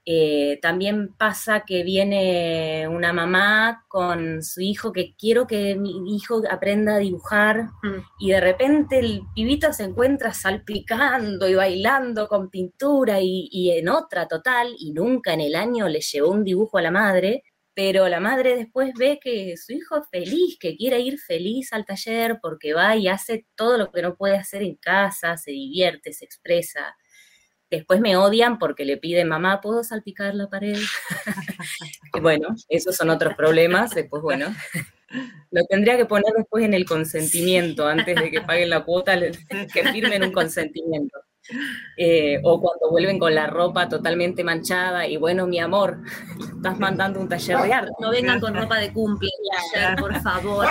Eh, 0.06 0.60
también 0.62 1.14
pasa 1.16 1.66
que 1.68 1.84
viene 1.84 2.88
una 2.88 3.14
mamá 3.14 3.86
con 3.88 4.42
su 4.42 4.62
hijo 4.62 4.92
que 4.92 5.14
quiero 5.16 5.46
que 5.46 5.76
mi 5.76 6.16
hijo 6.16 6.42
aprenda 6.50 6.96
a 6.96 7.00
dibujar 7.00 7.66
mm. 7.84 8.00
y 8.20 8.32
de 8.32 8.42
repente 8.42 9.00
el 9.00 9.22
pibito 9.36 9.72
se 9.74 9.84
encuentra 9.84 10.34
salpicando 10.34 11.48
y 11.48 11.56
bailando 11.56 12.28
con 12.28 12.50
pintura 12.50 13.20
y, 13.22 13.50
y, 13.52 13.72
en 13.72 13.90
otra 13.90 14.28
total 14.28 14.74
y 14.80 14.94
nunca 14.94 15.34
en 15.34 15.42
el 15.42 15.56
año 15.56 15.88
le 15.88 16.00
llevó 16.00 16.32
un 16.32 16.44
dibujo 16.44 16.78
a 16.78 16.82
la 16.82 16.92
madre, 16.92 17.44
pero 17.76 18.08
la 18.10 18.20
madre 18.20 18.56
después 18.56 18.94
ve 18.98 19.20
que 19.22 19.56
su 19.58 19.74
hijo 19.74 19.98
es 19.98 20.04
feliz, 20.10 20.58
que 20.60 20.76
quiere 20.76 21.00
ir 21.02 21.20
feliz 21.20 21.72
al 21.72 21.86
taller 21.86 22.40
porque 22.42 22.74
va 22.74 22.96
y 22.96 23.08
hace 23.08 23.46
todo 23.56 23.78
lo 23.78 23.92
que 23.92 24.02
no 24.02 24.16
puede 24.16 24.38
hacer 24.38 24.64
en 24.64 24.76
casa, 24.76 25.38
se 25.38 25.52
divierte, 25.52 26.14
se 26.14 26.26
expresa. 26.26 26.96
Después 27.70 28.02
me 28.02 28.18
odian 28.18 28.58
porque 28.58 28.84
le 28.84 28.98
piden, 28.98 29.28
mamá, 29.28 29.62
¿puedo 29.62 29.84
salpicar 29.84 30.34
la 30.34 30.48
pared? 30.48 30.78
bueno, 32.22 32.56
esos 32.68 32.96
son 32.96 33.10
otros 33.10 33.36
problemas. 33.36 33.92
Después, 33.92 34.24
bueno, 34.24 34.48
lo 35.52 35.64
tendría 35.66 35.98
que 35.98 36.06
poner 36.06 36.34
después 36.36 36.64
en 36.66 36.74
el 36.74 36.86
consentimiento, 36.86 37.88
antes 37.88 38.16
de 38.16 38.32
que 38.32 38.42
paguen 38.42 38.70
la 38.70 38.84
cuota, 38.84 39.20
que 39.74 39.84
firmen 39.92 40.24
un 40.24 40.32
consentimiento. 40.32 41.20
Eh, 41.98 42.40
o 42.44 42.62
cuando 42.62 42.92
vuelven 42.92 43.18
con 43.18 43.34
la 43.34 43.48
ropa 43.48 43.90
totalmente 43.90 44.44
manchada 44.44 45.08
y 45.08 45.18
bueno, 45.18 45.48
mi 45.48 45.60
amor, 45.60 46.00
estás 46.56 46.78
mandando 46.78 47.20
un 47.20 47.28
taller 47.28 47.58
de 47.58 47.74
arte. 47.74 47.92
No 48.00 48.12
vengan 48.12 48.40
con 48.40 48.54
ropa 48.54 48.78
de 48.78 48.94
cumple, 48.94 49.30
por 50.00 50.16
favor. 50.22 50.68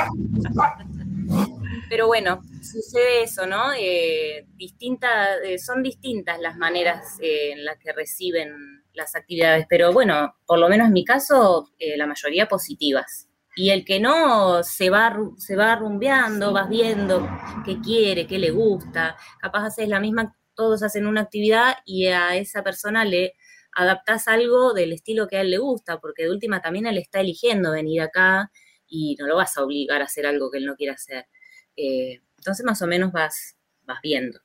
Pero 1.88 2.06
bueno, 2.06 2.42
sucede 2.72 3.22
eso, 3.22 3.46
¿no? 3.46 3.72
Eh, 3.72 4.46
eh, 4.58 5.58
son 5.58 5.82
distintas 5.82 6.38
las 6.40 6.56
maneras 6.56 7.18
eh, 7.20 7.52
en 7.52 7.64
las 7.64 7.78
que 7.78 7.92
reciben 7.92 8.84
las 8.94 9.14
actividades, 9.14 9.66
pero 9.68 9.92
bueno, 9.92 10.34
por 10.46 10.58
lo 10.58 10.68
menos 10.68 10.88
en 10.88 10.92
mi 10.92 11.04
caso, 11.04 11.70
la 11.78 12.06
mayoría 12.06 12.48
positivas. 12.48 13.28
Y 13.54 13.70
el 13.70 13.84
que 13.84 14.00
no 14.00 14.62
se 14.62 14.90
va, 14.90 15.16
se 15.36 15.56
va 15.56 15.76
rumbeando, 15.76 16.52
vas 16.52 16.68
viendo 16.68 17.28
qué 17.64 17.80
quiere, 17.80 18.26
qué 18.26 18.38
le 18.38 18.50
gusta, 18.50 19.16
capaz 19.40 19.66
haces 19.66 19.88
la 19.88 20.00
misma, 20.00 20.36
todos 20.54 20.82
hacen 20.82 21.06
una 21.06 21.22
actividad 21.22 21.76
y 21.84 22.06
a 22.06 22.36
esa 22.36 22.62
persona 22.64 23.04
le 23.04 23.34
adaptas 23.72 24.26
algo 24.26 24.72
del 24.74 24.92
estilo 24.92 25.28
que 25.28 25.36
a 25.36 25.40
él 25.42 25.50
le 25.50 25.58
gusta, 25.58 26.00
porque 26.00 26.24
de 26.24 26.30
última 26.30 26.60
también 26.60 26.86
él 26.86 26.98
está 26.98 27.20
eligiendo 27.20 27.72
venir 27.72 28.00
acá 28.02 28.50
y 28.88 29.14
no 29.18 29.26
lo 29.26 29.36
vas 29.36 29.56
a 29.56 29.62
obligar 29.62 30.00
a 30.00 30.06
hacer 30.06 30.26
algo 30.26 30.50
que 30.50 30.58
él 30.58 30.66
no 30.66 30.74
quiere 30.74 30.94
hacer. 30.94 31.26
Eh, 31.76 32.20
entonces 32.38 32.64
más 32.64 32.80
o 32.82 32.86
menos 32.86 33.12
vas, 33.12 33.56
vas 33.82 33.98
viendo. 34.02 34.40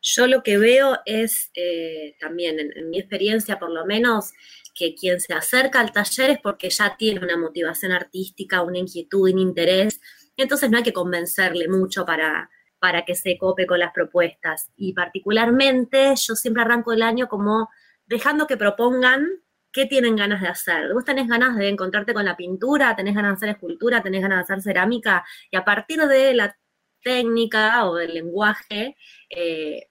Yo 0.00 0.26
lo 0.26 0.42
que 0.42 0.58
veo 0.58 0.98
es 1.04 1.50
eh, 1.54 2.16
también, 2.20 2.58
en, 2.60 2.90
mi 2.90 2.98
experiencia 2.98 3.58
por 3.58 3.70
lo 3.70 3.84
menos, 3.84 4.32
que 4.74 4.94
quien 4.94 5.20
se 5.20 5.34
acerca 5.34 5.80
al 5.80 5.92
taller 5.92 6.30
es 6.30 6.38
porque 6.40 6.70
ya 6.70 6.96
tiene 6.96 7.20
una 7.20 7.36
motivación 7.36 7.90
artística, 7.90 8.62
una 8.62 8.78
inquietud, 8.78 9.32
un 9.32 9.38
interés, 9.38 10.00
entonces 10.36 10.70
no 10.70 10.78
hay 10.78 10.84
que 10.84 10.92
convencerle 10.92 11.68
mucho 11.68 12.06
para, 12.06 12.48
para 12.78 13.04
que 13.04 13.16
se 13.16 13.36
cope 13.38 13.66
con 13.66 13.80
las 13.80 13.92
propuestas. 13.92 14.70
Y 14.76 14.92
particularmente 14.92 16.14
yo 16.16 16.36
siempre 16.36 16.62
arranco 16.62 16.92
el 16.92 17.02
año 17.02 17.28
como 17.28 17.68
dejando 18.06 18.46
que 18.46 18.56
propongan 18.56 19.26
qué 19.72 19.86
tienen 19.86 20.16
ganas 20.16 20.40
de 20.40 20.48
hacer. 20.48 20.92
Vos 20.94 21.04
tenés 21.04 21.28
ganas 21.28 21.56
de 21.56 21.68
encontrarte 21.68 22.14
con 22.14 22.24
la 22.24 22.36
pintura, 22.36 22.94
tenés 22.96 23.14
ganas 23.14 23.32
de 23.32 23.36
hacer 23.36 23.48
escultura, 23.50 24.02
tenés 24.02 24.22
ganas 24.22 24.38
de 24.38 24.42
hacer 24.42 24.62
cerámica, 24.62 25.24
y 25.50 25.56
a 25.56 25.64
partir 25.64 26.00
de 26.06 26.34
la 26.34 26.56
técnica 27.02 27.86
o 27.86 27.94
del 27.94 28.14
lenguaje, 28.14 28.96
eh, 29.30 29.88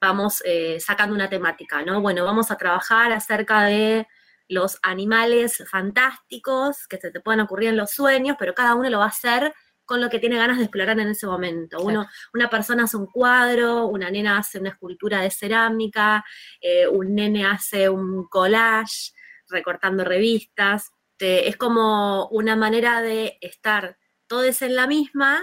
vamos 0.00 0.42
eh, 0.44 0.78
sacando 0.80 1.14
una 1.14 1.30
temática, 1.30 1.82
¿no? 1.82 2.00
Bueno, 2.00 2.24
vamos 2.24 2.50
a 2.50 2.56
trabajar 2.56 3.12
acerca 3.12 3.64
de 3.64 4.06
los 4.48 4.78
animales 4.82 5.62
fantásticos 5.70 6.86
que 6.86 6.98
se 6.98 7.10
te 7.10 7.20
pueden 7.20 7.40
ocurrir 7.40 7.70
en 7.70 7.76
los 7.78 7.92
sueños, 7.92 8.36
pero 8.38 8.54
cada 8.54 8.74
uno 8.74 8.90
lo 8.90 8.98
va 8.98 9.06
a 9.06 9.08
hacer 9.08 9.54
con 9.84 10.00
lo 10.00 10.08
que 10.10 10.18
tiene 10.18 10.36
ganas 10.36 10.58
de 10.58 10.64
explorar 10.64 10.98
en 10.98 11.08
ese 11.08 11.26
momento. 11.26 11.78
Uno, 11.82 12.06
una 12.32 12.48
persona 12.48 12.84
hace 12.84 12.96
un 12.96 13.06
cuadro, 13.06 13.86
una 13.86 14.10
nena 14.10 14.38
hace 14.38 14.58
una 14.58 14.70
escultura 14.70 15.20
de 15.20 15.30
cerámica, 15.30 16.24
eh, 16.60 16.86
un 16.86 17.14
nene 17.14 17.46
hace 17.46 17.88
un 17.88 18.26
collage 18.28 19.12
recortando 19.48 20.04
revistas. 20.04 20.90
es 21.18 21.56
como 21.56 22.28
una 22.28 22.56
manera 22.56 23.00
de 23.00 23.38
estar 23.40 23.96
todos 24.26 24.62
en 24.62 24.74
la 24.76 24.86
misma, 24.86 25.42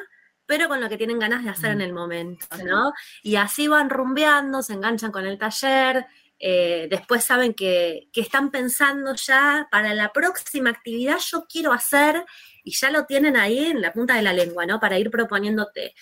pero 0.51 0.67
con 0.67 0.81
lo 0.81 0.89
que 0.89 0.97
tienen 0.97 1.17
ganas 1.17 1.45
de 1.45 1.49
hacer 1.49 1.71
en 1.71 1.77
mm. 1.77 1.81
el 1.81 1.93
momento, 1.93 2.45
¿no? 2.65 2.91
Y 3.23 3.37
así 3.37 3.69
van 3.69 3.89
rumbeando, 3.89 4.61
se 4.61 4.73
enganchan 4.73 5.09
con 5.09 5.25
el 5.25 5.37
taller, 5.37 6.05
eh, 6.37 6.87
después 6.89 7.23
saben 7.23 7.53
que, 7.53 8.09
que, 8.11 8.19
están 8.19 8.51
pensando 8.51 9.15
ya 9.15 9.69
para 9.71 9.93
la 9.93 10.11
próxima 10.11 10.69
actividad, 10.69 11.19
yo 11.19 11.45
quiero 11.49 11.71
hacer 11.71 12.25
y 12.65 12.71
ya 12.71 12.91
lo 12.91 13.05
tienen 13.05 13.37
ahí 13.37 13.59
en 13.59 13.79
la 13.79 13.93
punta 13.93 14.13
de 14.15 14.23
la 14.23 14.33
lengua, 14.33 14.65
¿no? 14.65 14.77
Para 14.77 14.99
ir 14.99 15.09
proponiéndote. 15.09 15.93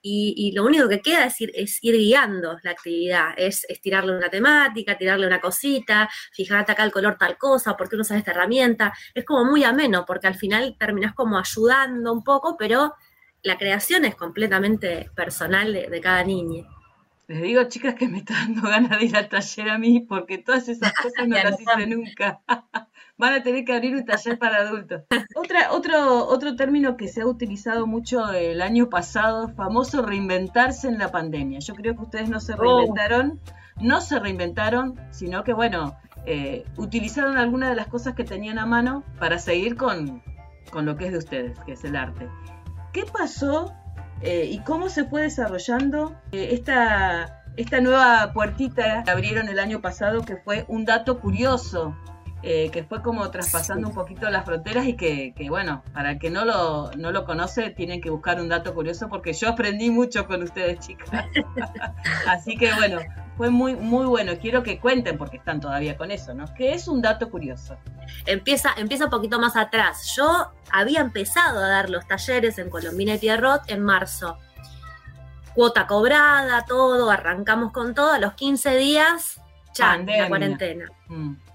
Y, 0.00 0.52
lo 0.54 0.64
único 0.64 0.88
que 0.88 1.02
queda 1.02 1.26
es 1.26 1.38
ir, 1.42 1.50
es 1.54 1.78
ir 1.82 1.94
guiando 1.94 2.56
la 2.62 2.70
actividad, 2.70 3.34
es, 3.36 3.66
tirarle 3.82 4.16
una 4.16 4.30
temática, 4.30 4.96
tirarle 4.96 5.26
una 5.26 5.38
cosita, 5.38 6.08
fijarte 6.32 6.72
acá 6.72 6.84
el 6.84 6.92
color 6.92 7.18
tal 7.18 7.36
cosa, 7.36 7.76
por 7.76 7.90
qué 7.90 7.96
no 7.96 8.02
usas 8.02 8.16
esta 8.16 8.30
herramienta. 8.30 8.94
Es 9.12 9.26
como 9.26 9.44
muy 9.44 9.64
ameno, 9.64 10.06
porque 10.06 10.28
al 10.28 10.36
final 10.36 10.76
terminas 10.78 11.14
como 11.14 11.38
ayudando 11.38 12.10
un 12.10 12.24
poco, 12.24 12.56
pero 12.56 12.94
la 13.42 13.56
creación 13.56 14.04
es 14.04 14.14
completamente 14.14 15.10
personal 15.14 15.72
de, 15.72 16.00
cada 16.00 16.24
niña. 16.24 16.66
Les 17.26 17.42
digo, 17.42 17.62
chicas, 17.64 17.94
que 17.94 18.08
me 18.08 18.18
está 18.18 18.34
dando 18.34 18.62
ganas 18.62 18.98
de 18.98 19.04
ir 19.04 19.16
al 19.16 19.28
taller 19.28 19.70
a 19.70 19.78
mí, 19.78 20.00
porque 20.00 20.38
todas 20.38 20.68
esas 20.68 20.92
cosas 21.02 21.28
no 21.28 21.36
las 21.36 21.60
hice 21.60 21.86
nunca. 21.86 22.40
van 23.18 23.34
a 23.34 23.42
tener 23.42 23.64
que 23.64 23.74
abrir 23.74 23.96
un 23.96 24.04
taller 24.06 24.38
para 24.38 24.58
adultos. 24.58 25.02
Otra, 25.34 25.72
otro, 25.72 26.26
otro 26.26 26.56
término 26.56 26.96
que 26.96 27.08
se 27.08 27.20
ha 27.20 27.26
utilizado 27.26 27.86
mucho 27.86 28.32
el 28.32 28.62
año 28.62 28.88
pasado, 28.88 29.48
famoso 29.54 30.02
reinventarse 30.02 30.88
en 30.88 30.98
la 30.98 31.10
pandemia. 31.10 31.58
Yo 31.58 31.74
creo 31.74 31.96
que 31.96 32.02
ustedes 32.02 32.30
no 32.30 32.38
se 32.40 32.54
oh. 32.54 32.56
reinventaron, 32.56 33.40
no 33.80 34.00
se 34.00 34.20
reinventaron, 34.20 34.98
sino 35.10 35.42
que, 35.42 35.52
bueno, 35.52 35.96
eh, 36.26 36.64
utilizaron 36.76 37.36
algunas 37.36 37.70
de 37.70 37.76
las 37.76 37.88
cosas 37.88 38.14
que 38.14 38.24
tenían 38.24 38.58
a 38.58 38.66
mano 38.66 39.02
para 39.18 39.38
seguir 39.38 39.76
con, 39.76 40.22
lo 40.72 40.96
que 40.96 41.06
es 41.06 41.12
de 41.12 41.18
ustedes, 41.18 41.58
que 41.60 41.72
es 41.72 41.84
el 41.84 41.96
arte. 41.96 42.28
¿Qué 42.92 43.04
pasó 43.04 43.74
eh, 44.22 44.48
y 44.50 44.58
cómo 44.60 44.88
se 44.88 45.04
fue 45.04 45.22
desarrollando 45.22 46.16
eh, 46.32 46.50
esta, 46.52 47.44
esta 47.56 47.80
nueva 47.80 48.32
puertita 48.32 49.04
que 49.04 49.10
abrieron 49.10 49.48
el 49.48 49.58
año 49.58 49.80
pasado, 49.80 50.22
que 50.22 50.36
fue 50.36 50.64
un 50.68 50.84
dato 50.84 51.20
curioso 51.20 51.96
eh, 52.42 52.70
que 52.70 52.84
fue 52.84 53.02
como 53.02 53.28
traspasando 53.30 53.88
un 53.88 53.94
poquito 53.94 54.30
las 54.30 54.44
fronteras 54.44 54.86
y 54.86 54.94
que, 54.94 55.34
bueno, 55.48 55.82
para 55.92 56.12
el 56.12 56.18
que 56.20 56.30
no 56.30 56.44
lo, 56.44 56.92
no 56.92 57.10
lo 57.10 57.24
conoce, 57.24 57.70
tienen 57.70 58.00
que 58.00 58.10
buscar 58.10 58.40
un 58.40 58.48
dato 58.48 58.74
curioso 58.74 59.08
porque 59.08 59.32
yo 59.32 59.48
aprendí 59.48 59.90
mucho 59.90 60.26
con 60.26 60.42
ustedes, 60.44 60.78
chicas. 60.78 61.10
Así 62.28 62.56
que 62.56 62.72
bueno, 62.74 63.00
fue 63.36 63.50
muy, 63.50 63.74
muy 63.74 64.06
bueno. 64.06 64.32
Quiero 64.40 64.62
que 64.62 64.78
cuenten, 64.78 65.18
porque 65.18 65.38
están 65.38 65.60
todavía 65.60 65.96
con 65.96 66.12
eso, 66.12 66.32
¿no? 66.32 66.44
¿Qué 66.54 66.74
es 66.74 66.86
un 66.86 67.02
dato 67.02 67.28
curioso? 67.28 67.76
Empieza, 68.24 68.72
empieza 68.76 69.06
un 69.06 69.10
poquito 69.10 69.40
más 69.40 69.56
atrás. 69.56 70.14
Yo 70.16 70.52
había 70.70 71.00
empezado 71.00 71.58
a 71.58 71.68
dar 71.68 71.90
los 71.90 72.06
talleres 72.06 72.58
en 72.58 72.70
Colombina 72.70 73.14
y 73.14 73.18
Pierrot 73.18 73.68
en 73.68 73.82
marzo. 73.82 74.38
Cuota 75.54 75.88
cobrada, 75.88 76.64
todo, 76.66 77.10
arrancamos 77.10 77.72
con 77.72 77.94
todo. 77.94 78.12
A 78.12 78.20
los 78.20 78.34
15 78.34 78.76
días, 78.76 79.40
ya, 79.74 79.96
la 79.96 80.28
cuarentena. 80.28 80.86
Mm. 81.08 81.47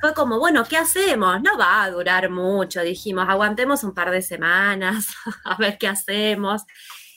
Fue 0.00 0.14
como, 0.14 0.38
bueno, 0.38 0.64
¿qué 0.64 0.76
hacemos? 0.76 1.40
No 1.42 1.56
va 1.56 1.82
a 1.82 1.90
durar 1.90 2.30
mucho, 2.30 2.82
dijimos, 2.82 3.26
aguantemos 3.28 3.84
un 3.84 3.94
par 3.94 4.10
de 4.10 4.22
semanas, 4.22 5.06
a 5.44 5.56
ver 5.56 5.78
qué 5.78 5.88
hacemos. 5.88 6.62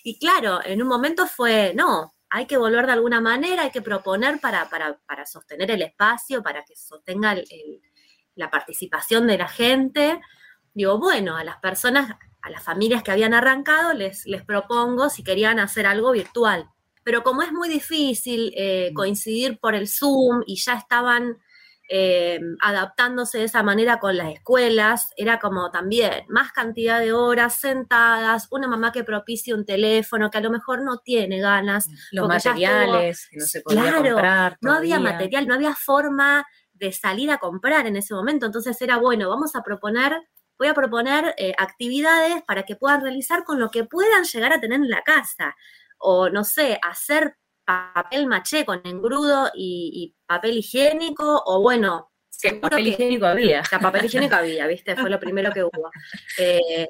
Y 0.03 0.19
claro, 0.19 0.59
en 0.63 0.81
un 0.81 0.87
momento 0.87 1.27
fue, 1.27 1.73
no, 1.75 2.13
hay 2.29 2.45
que 2.45 2.57
volver 2.57 2.85
de 2.85 2.93
alguna 2.93 3.19
manera, 3.19 3.63
hay 3.63 3.71
que 3.71 3.81
proponer 3.81 4.39
para, 4.39 4.69
para, 4.69 5.25
sostener 5.25 5.69
el 5.71 5.81
espacio, 5.81 6.41
para 6.41 6.63
que 6.63 6.75
sostenga 6.75 7.35
la 8.35 8.49
participación 8.49 9.27
de 9.27 9.37
la 9.37 9.47
gente. 9.47 10.21
Digo, 10.73 10.97
bueno, 10.97 11.35
a 11.35 11.43
las 11.43 11.57
personas, 11.57 12.15
a 12.41 12.49
las 12.49 12.63
familias 12.63 13.03
que 13.03 13.11
habían 13.11 13.33
arrancado, 13.33 13.93
les, 13.93 14.25
les 14.25 14.45
propongo 14.45 15.09
si 15.09 15.23
querían 15.23 15.59
hacer 15.59 15.85
algo 15.85 16.11
virtual. 16.11 16.69
Pero 17.03 17.23
como 17.23 17.41
es 17.41 17.51
muy 17.51 17.67
difícil 17.67 18.53
eh, 18.55 18.89
mm. 18.91 18.93
coincidir 18.93 19.59
por 19.59 19.75
el 19.75 19.87
Zoom 19.87 20.43
y 20.45 20.55
ya 20.55 20.75
estaban 20.75 21.37
eh, 21.93 22.39
adaptándose 22.61 23.39
de 23.39 23.43
esa 23.43 23.63
manera 23.63 23.99
con 23.99 24.15
las 24.15 24.31
escuelas, 24.31 25.09
era 25.17 25.39
como 25.39 25.71
también 25.71 26.23
más 26.29 26.53
cantidad 26.53 27.01
de 27.01 27.11
horas 27.11 27.55
sentadas, 27.59 28.47
una 28.49 28.69
mamá 28.69 28.93
que 28.93 29.03
propicie 29.03 29.53
un 29.53 29.65
teléfono 29.65 30.29
que 30.29 30.37
a 30.37 30.41
lo 30.41 30.51
mejor 30.51 30.83
no 30.83 30.99
tiene 30.99 31.41
ganas. 31.41 31.89
Los 32.13 32.29
materiales, 32.29 33.27
no 33.33 33.45
se 33.45 33.59
podía 33.59 33.97
comprar. 33.97 34.57
No 34.61 34.71
había 34.71 35.01
material, 35.01 35.45
no 35.47 35.53
había 35.53 35.75
forma 35.75 36.45
de 36.71 36.93
salir 36.93 37.29
a 37.29 37.39
comprar 37.39 37.85
en 37.87 37.97
ese 37.97 38.13
momento, 38.13 38.45
entonces 38.45 38.81
era 38.81 38.95
bueno, 38.95 39.27
vamos 39.27 39.53
a 39.57 39.61
proponer 39.61 40.13
voy 40.57 40.69
a 40.69 40.73
proponer 40.75 41.33
eh, 41.37 41.53
actividades 41.57 42.41
para 42.43 42.63
que 42.63 42.75
puedan 42.75 43.01
realizar 43.01 43.43
con 43.43 43.59
lo 43.59 43.69
que 43.69 43.83
puedan 43.83 44.23
llegar 44.23 44.53
a 44.53 44.61
tener 44.61 44.79
en 44.79 44.89
la 44.89 45.01
casa. 45.01 45.55
O, 45.97 46.29
no 46.29 46.43
sé, 46.43 46.79
hacer 46.83 47.35
papel 47.65 48.27
maché 48.27 48.65
con 48.65 48.81
engrudo 48.85 49.51
y, 49.55 50.15
papel 50.25 50.57
higiénico, 50.57 51.43
o 51.45 51.61
bueno, 51.61 52.11
papel 52.61 52.87
higiénico 52.87 53.25
había. 53.25 53.63
papel 53.63 54.05
higiénico 54.05 54.35
había, 54.35 54.67
¿viste? 54.67 54.95
Fue 54.95 55.09
lo 55.09 55.19
primero 55.19 55.51
que 55.51 55.63
hubo. 55.63 55.91
Eh, 56.37 56.87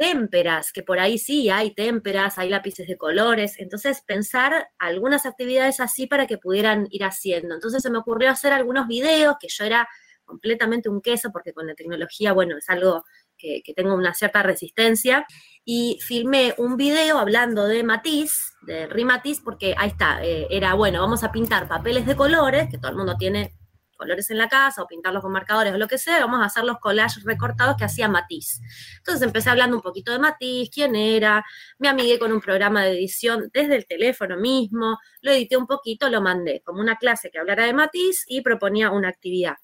témperas, 0.00 0.72
que 0.72 0.82
por 0.82 0.98
ahí 0.98 1.18
sí 1.18 1.50
hay 1.50 1.74
témperas, 1.74 2.38
hay 2.38 2.48
lápices 2.48 2.88
de 2.88 2.96
colores. 2.96 3.56
Entonces, 3.58 4.00
pensar 4.00 4.70
algunas 4.78 5.26
actividades 5.26 5.78
así 5.78 6.06
para 6.06 6.26
que 6.26 6.38
pudieran 6.38 6.86
ir 6.90 7.04
haciendo. 7.04 7.54
Entonces, 7.54 7.82
se 7.82 7.90
me 7.90 7.98
ocurrió 7.98 8.30
hacer 8.30 8.54
algunos 8.54 8.88
videos, 8.88 9.36
que 9.38 9.48
yo 9.48 9.64
era 9.64 9.86
completamente 10.24 10.88
un 10.88 11.02
queso, 11.02 11.30
porque 11.30 11.52
con 11.52 11.66
la 11.66 11.74
tecnología, 11.74 12.32
bueno, 12.32 12.56
es 12.56 12.70
algo 12.70 13.04
que, 13.36 13.62
tengo 13.76 13.94
una 13.94 14.14
cierta 14.14 14.42
resistencia, 14.42 15.26
y 15.64 15.98
filmé 16.00 16.54
un 16.58 16.76
video 16.76 17.18
hablando 17.18 17.66
de 17.66 17.82
matiz, 17.82 18.54
de 18.62 18.86
rimatiz, 18.86 19.40
porque 19.40 19.74
ahí 19.76 19.90
está, 19.90 20.24
eh, 20.24 20.46
era, 20.50 20.74
bueno, 20.74 21.00
vamos 21.00 21.22
a 21.24 21.32
pintar 21.32 21.68
papeles 21.68 22.06
de 22.06 22.16
colores, 22.16 22.68
que 22.70 22.78
todo 22.78 22.90
el 22.90 22.96
mundo 22.96 23.16
tiene 23.16 23.54
colores 24.00 24.30
en 24.30 24.38
la 24.38 24.48
casa 24.48 24.82
o 24.82 24.86
pintarlos 24.86 25.22
con 25.22 25.30
marcadores 25.30 25.74
o 25.74 25.78
lo 25.78 25.86
que 25.86 25.98
sea, 25.98 26.20
vamos 26.20 26.40
a 26.40 26.46
hacer 26.46 26.64
los 26.64 26.78
collages 26.78 27.22
recortados 27.22 27.76
que 27.76 27.84
hacía 27.84 28.08
Matiz. 28.08 28.60
Entonces 28.96 29.22
empecé 29.22 29.50
hablando 29.50 29.76
un 29.76 29.82
poquito 29.82 30.10
de 30.10 30.18
Matiz, 30.18 30.70
quién 30.72 30.96
era, 30.96 31.44
me 31.78 31.88
amigué 31.88 32.18
con 32.18 32.32
un 32.32 32.40
programa 32.40 32.82
de 32.82 32.92
edición 32.92 33.50
desde 33.52 33.76
el 33.76 33.86
teléfono 33.86 34.38
mismo, 34.38 34.98
lo 35.20 35.30
edité 35.30 35.58
un 35.58 35.66
poquito, 35.66 36.08
lo 36.08 36.22
mandé 36.22 36.62
como 36.64 36.80
una 36.80 36.96
clase 36.96 37.30
que 37.30 37.38
hablara 37.38 37.66
de 37.66 37.74
Matiz 37.74 38.24
y 38.26 38.40
proponía 38.40 38.90
una 38.90 39.08
actividad. 39.08 39.56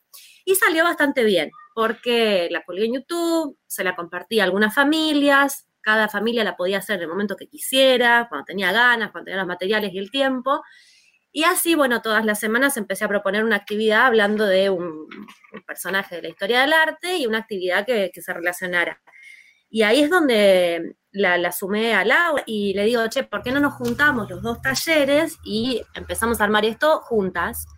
Y 0.44 0.54
salió 0.54 0.84
bastante 0.84 1.25
bien, 1.25 1.50
porque 1.75 2.49
la 2.50 2.62
colgué 2.62 2.84
en 2.84 2.94
YouTube, 2.94 3.58
se 3.66 3.82
la 3.82 3.97
compartí 3.97 4.38
a 4.38 4.44
algunas 4.44 4.75
familias, 4.75 5.66
cada 5.86 6.08
familia 6.08 6.42
la 6.42 6.56
podía 6.56 6.78
hacer 6.78 6.96
en 6.96 7.02
el 7.02 7.08
momento 7.08 7.36
que 7.36 7.46
quisiera, 7.46 8.26
cuando 8.28 8.44
tenía 8.44 8.72
ganas, 8.72 9.12
cuando 9.12 9.26
tenía 9.26 9.38
los 9.38 9.46
materiales 9.46 9.94
y 9.94 9.99
el 9.99 10.10
tiempo. 10.10 10.64
Y 11.30 11.44
así, 11.44 11.76
bueno, 11.76 12.02
todas 12.02 12.25
las 12.25 12.40
semanas 12.40 12.76
empecé 12.76 13.04
a 13.04 13.08
proponer 13.08 13.44
una 13.44 13.54
actividad 13.54 14.06
hablando 14.06 14.46
de 14.46 14.68
un, 14.68 15.06
personaje 15.64 16.16
de 16.16 16.22
la 16.22 16.28
historia 16.28 16.62
del 16.62 16.72
arte 16.72 17.18
y 17.18 17.26
una 17.26 17.38
actividad 17.38 17.86
que, 17.86 18.10
se 18.12 18.34
relacionara. 18.34 19.00
Y 19.70 19.82
ahí 19.82 20.00
es 20.00 20.10
donde 20.10 20.96
la, 21.12 21.52
sumé 21.52 21.94
a 21.94 22.04
Laura 22.04 22.42
y 22.46 22.75
le 22.75 22.84
digo, 22.84 23.06
che, 23.06 23.22
¿por 23.22 23.44
qué 23.44 23.52
no 23.52 23.60
nos 23.60 23.75
juntamos 23.75 24.28
los 24.28 24.42
dos 24.42 24.60
talleres 24.60 25.38
y 25.44 25.82
empezamos 25.94 26.40
a 26.40 26.44
armar 26.44 26.64
esto 26.64 27.00
juntas? 27.02 27.68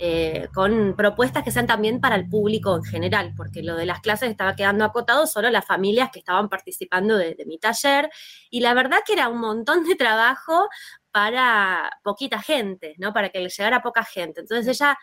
Eh, 0.00 0.48
con 0.54 0.94
propuestas 0.94 1.42
que 1.42 1.50
sean 1.50 1.66
también 1.66 2.00
para 2.00 2.14
el 2.14 2.28
público 2.28 2.76
en 2.76 2.84
general, 2.84 3.34
porque 3.36 3.64
lo 3.64 3.74
de 3.74 3.84
las 3.84 3.98
clases 3.98 4.30
estaba 4.30 4.54
quedando 4.54 4.84
acotado 4.84 5.26
solo 5.26 5.48
a 5.48 5.50
las 5.50 5.66
familias 5.66 6.10
que 6.12 6.20
estaban 6.20 6.48
participando 6.48 7.16
de, 7.16 7.34
mi 7.46 7.58
taller, 7.58 8.08
y 8.48 8.60
la 8.60 8.74
verdad 8.74 8.98
que 9.04 9.14
era 9.14 9.28
un 9.28 9.40
montón 9.40 9.82
de 9.82 9.96
trabajo 9.96 10.68
para 11.10 11.90
poquita 12.04 12.40
gente, 12.40 12.94
¿no? 12.98 13.12
Para 13.12 13.30
que 13.30 13.40
le 13.40 13.48
llegara 13.48 13.82
poca 13.82 14.04
gente. 14.04 14.42
Entonces 14.42 14.68
ella, 14.68 14.96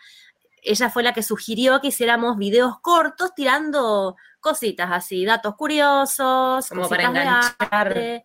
ella 0.62 0.88
fue 0.88 1.02
la 1.02 1.12
que 1.12 1.22
sugirió 1.22 1.78
que 1.82 1.88
hiciéramos 1.88 2.38
videos 2.38 2.80
cortos 2.80 3.34
tirando 3.34 4.16
cositas 4.40 4.88
así, 4.90 5.26
datos 5.26 5.56
curiosos, 5.56 6.70
como 6.70 6.88
para 6.88 7.04
enganchar, 7.04 7.92
de, 7.92 8.24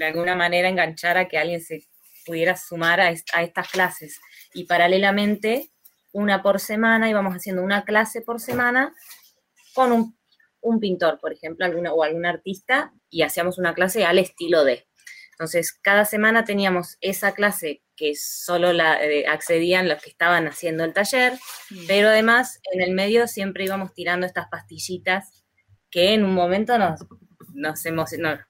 alguna 0.00 0.34
manera 0.34 0.70
enganchar 0.70 1.18
a 1.18 1.28
que 1.28 1.36
alguien 1.36 1.60
se 1.60 1.86
pudiera 2.24 2.56
sumar 2.56 3.02
a, 3.02 3.08
a 3.34 3.42
estas 3.42 3.68
clases. 3.68 4.18
Y 4.54 4.64
paralelamente 4.64 5.72
una 6.16 6.42
por 6.42 6.60
semana, 6.60 7.10
íbamos 7.10 7.34
haciendo 7.34 7.62
una 7.62 7.84
clase 7.84 8.22
por 8.22 8.40
semana 8.40 8.94
con 9.74 10.16
un, 10.62 10.80
pintor, 10.80 11.20
por 11.20 11.32
ejemplo, 11.32 11.66
alguna, 11.66 11.92
o 11.92 12.02
algún 12.02 12.24
artista, 12.24 12.92
y 13.10 13.20
hacíamos 13.20 13.58
una 13.58 13.74
clase 13.74 14.06
al 14.06 14.18
estilo 14.18 14.64
de. 14.64 14.86
Entonces, 15.32 15.74
cada 15.74 16.06
semana 16.06 16.44
teníamos 16.44 16.96
esa 17.02 17.34
clase 17.34 17.82
que 17.94 18.14
solo 18.16 18.72
la, 18.72 19.04
eh, 19.04 19.26
accedían 19.26 19.90
los 19.90 20.02
que 20.02 20.08
estaban 20.08 20.48
haciendo 20.48 20.84
el 20.84 20.94
taller, 20.94 21.34
mm. 21.70 21.86
pero 21.86 22.08
además 22.08 22.60
en 22.72 22.80
el 22.80 22.92
medio 22.92 23.28
siempre 23.28 23.64
íbamos 23.64 23.92
tirando 23.92 24.26
estas 24.26 24.48
pastillitas 24.48 25.44
que 25.90 26.14
en 26.14 26.24
un 26.24 26.34
momento 26.34 26.78
nos, 26.78 27.04
nos, 27.52 27.84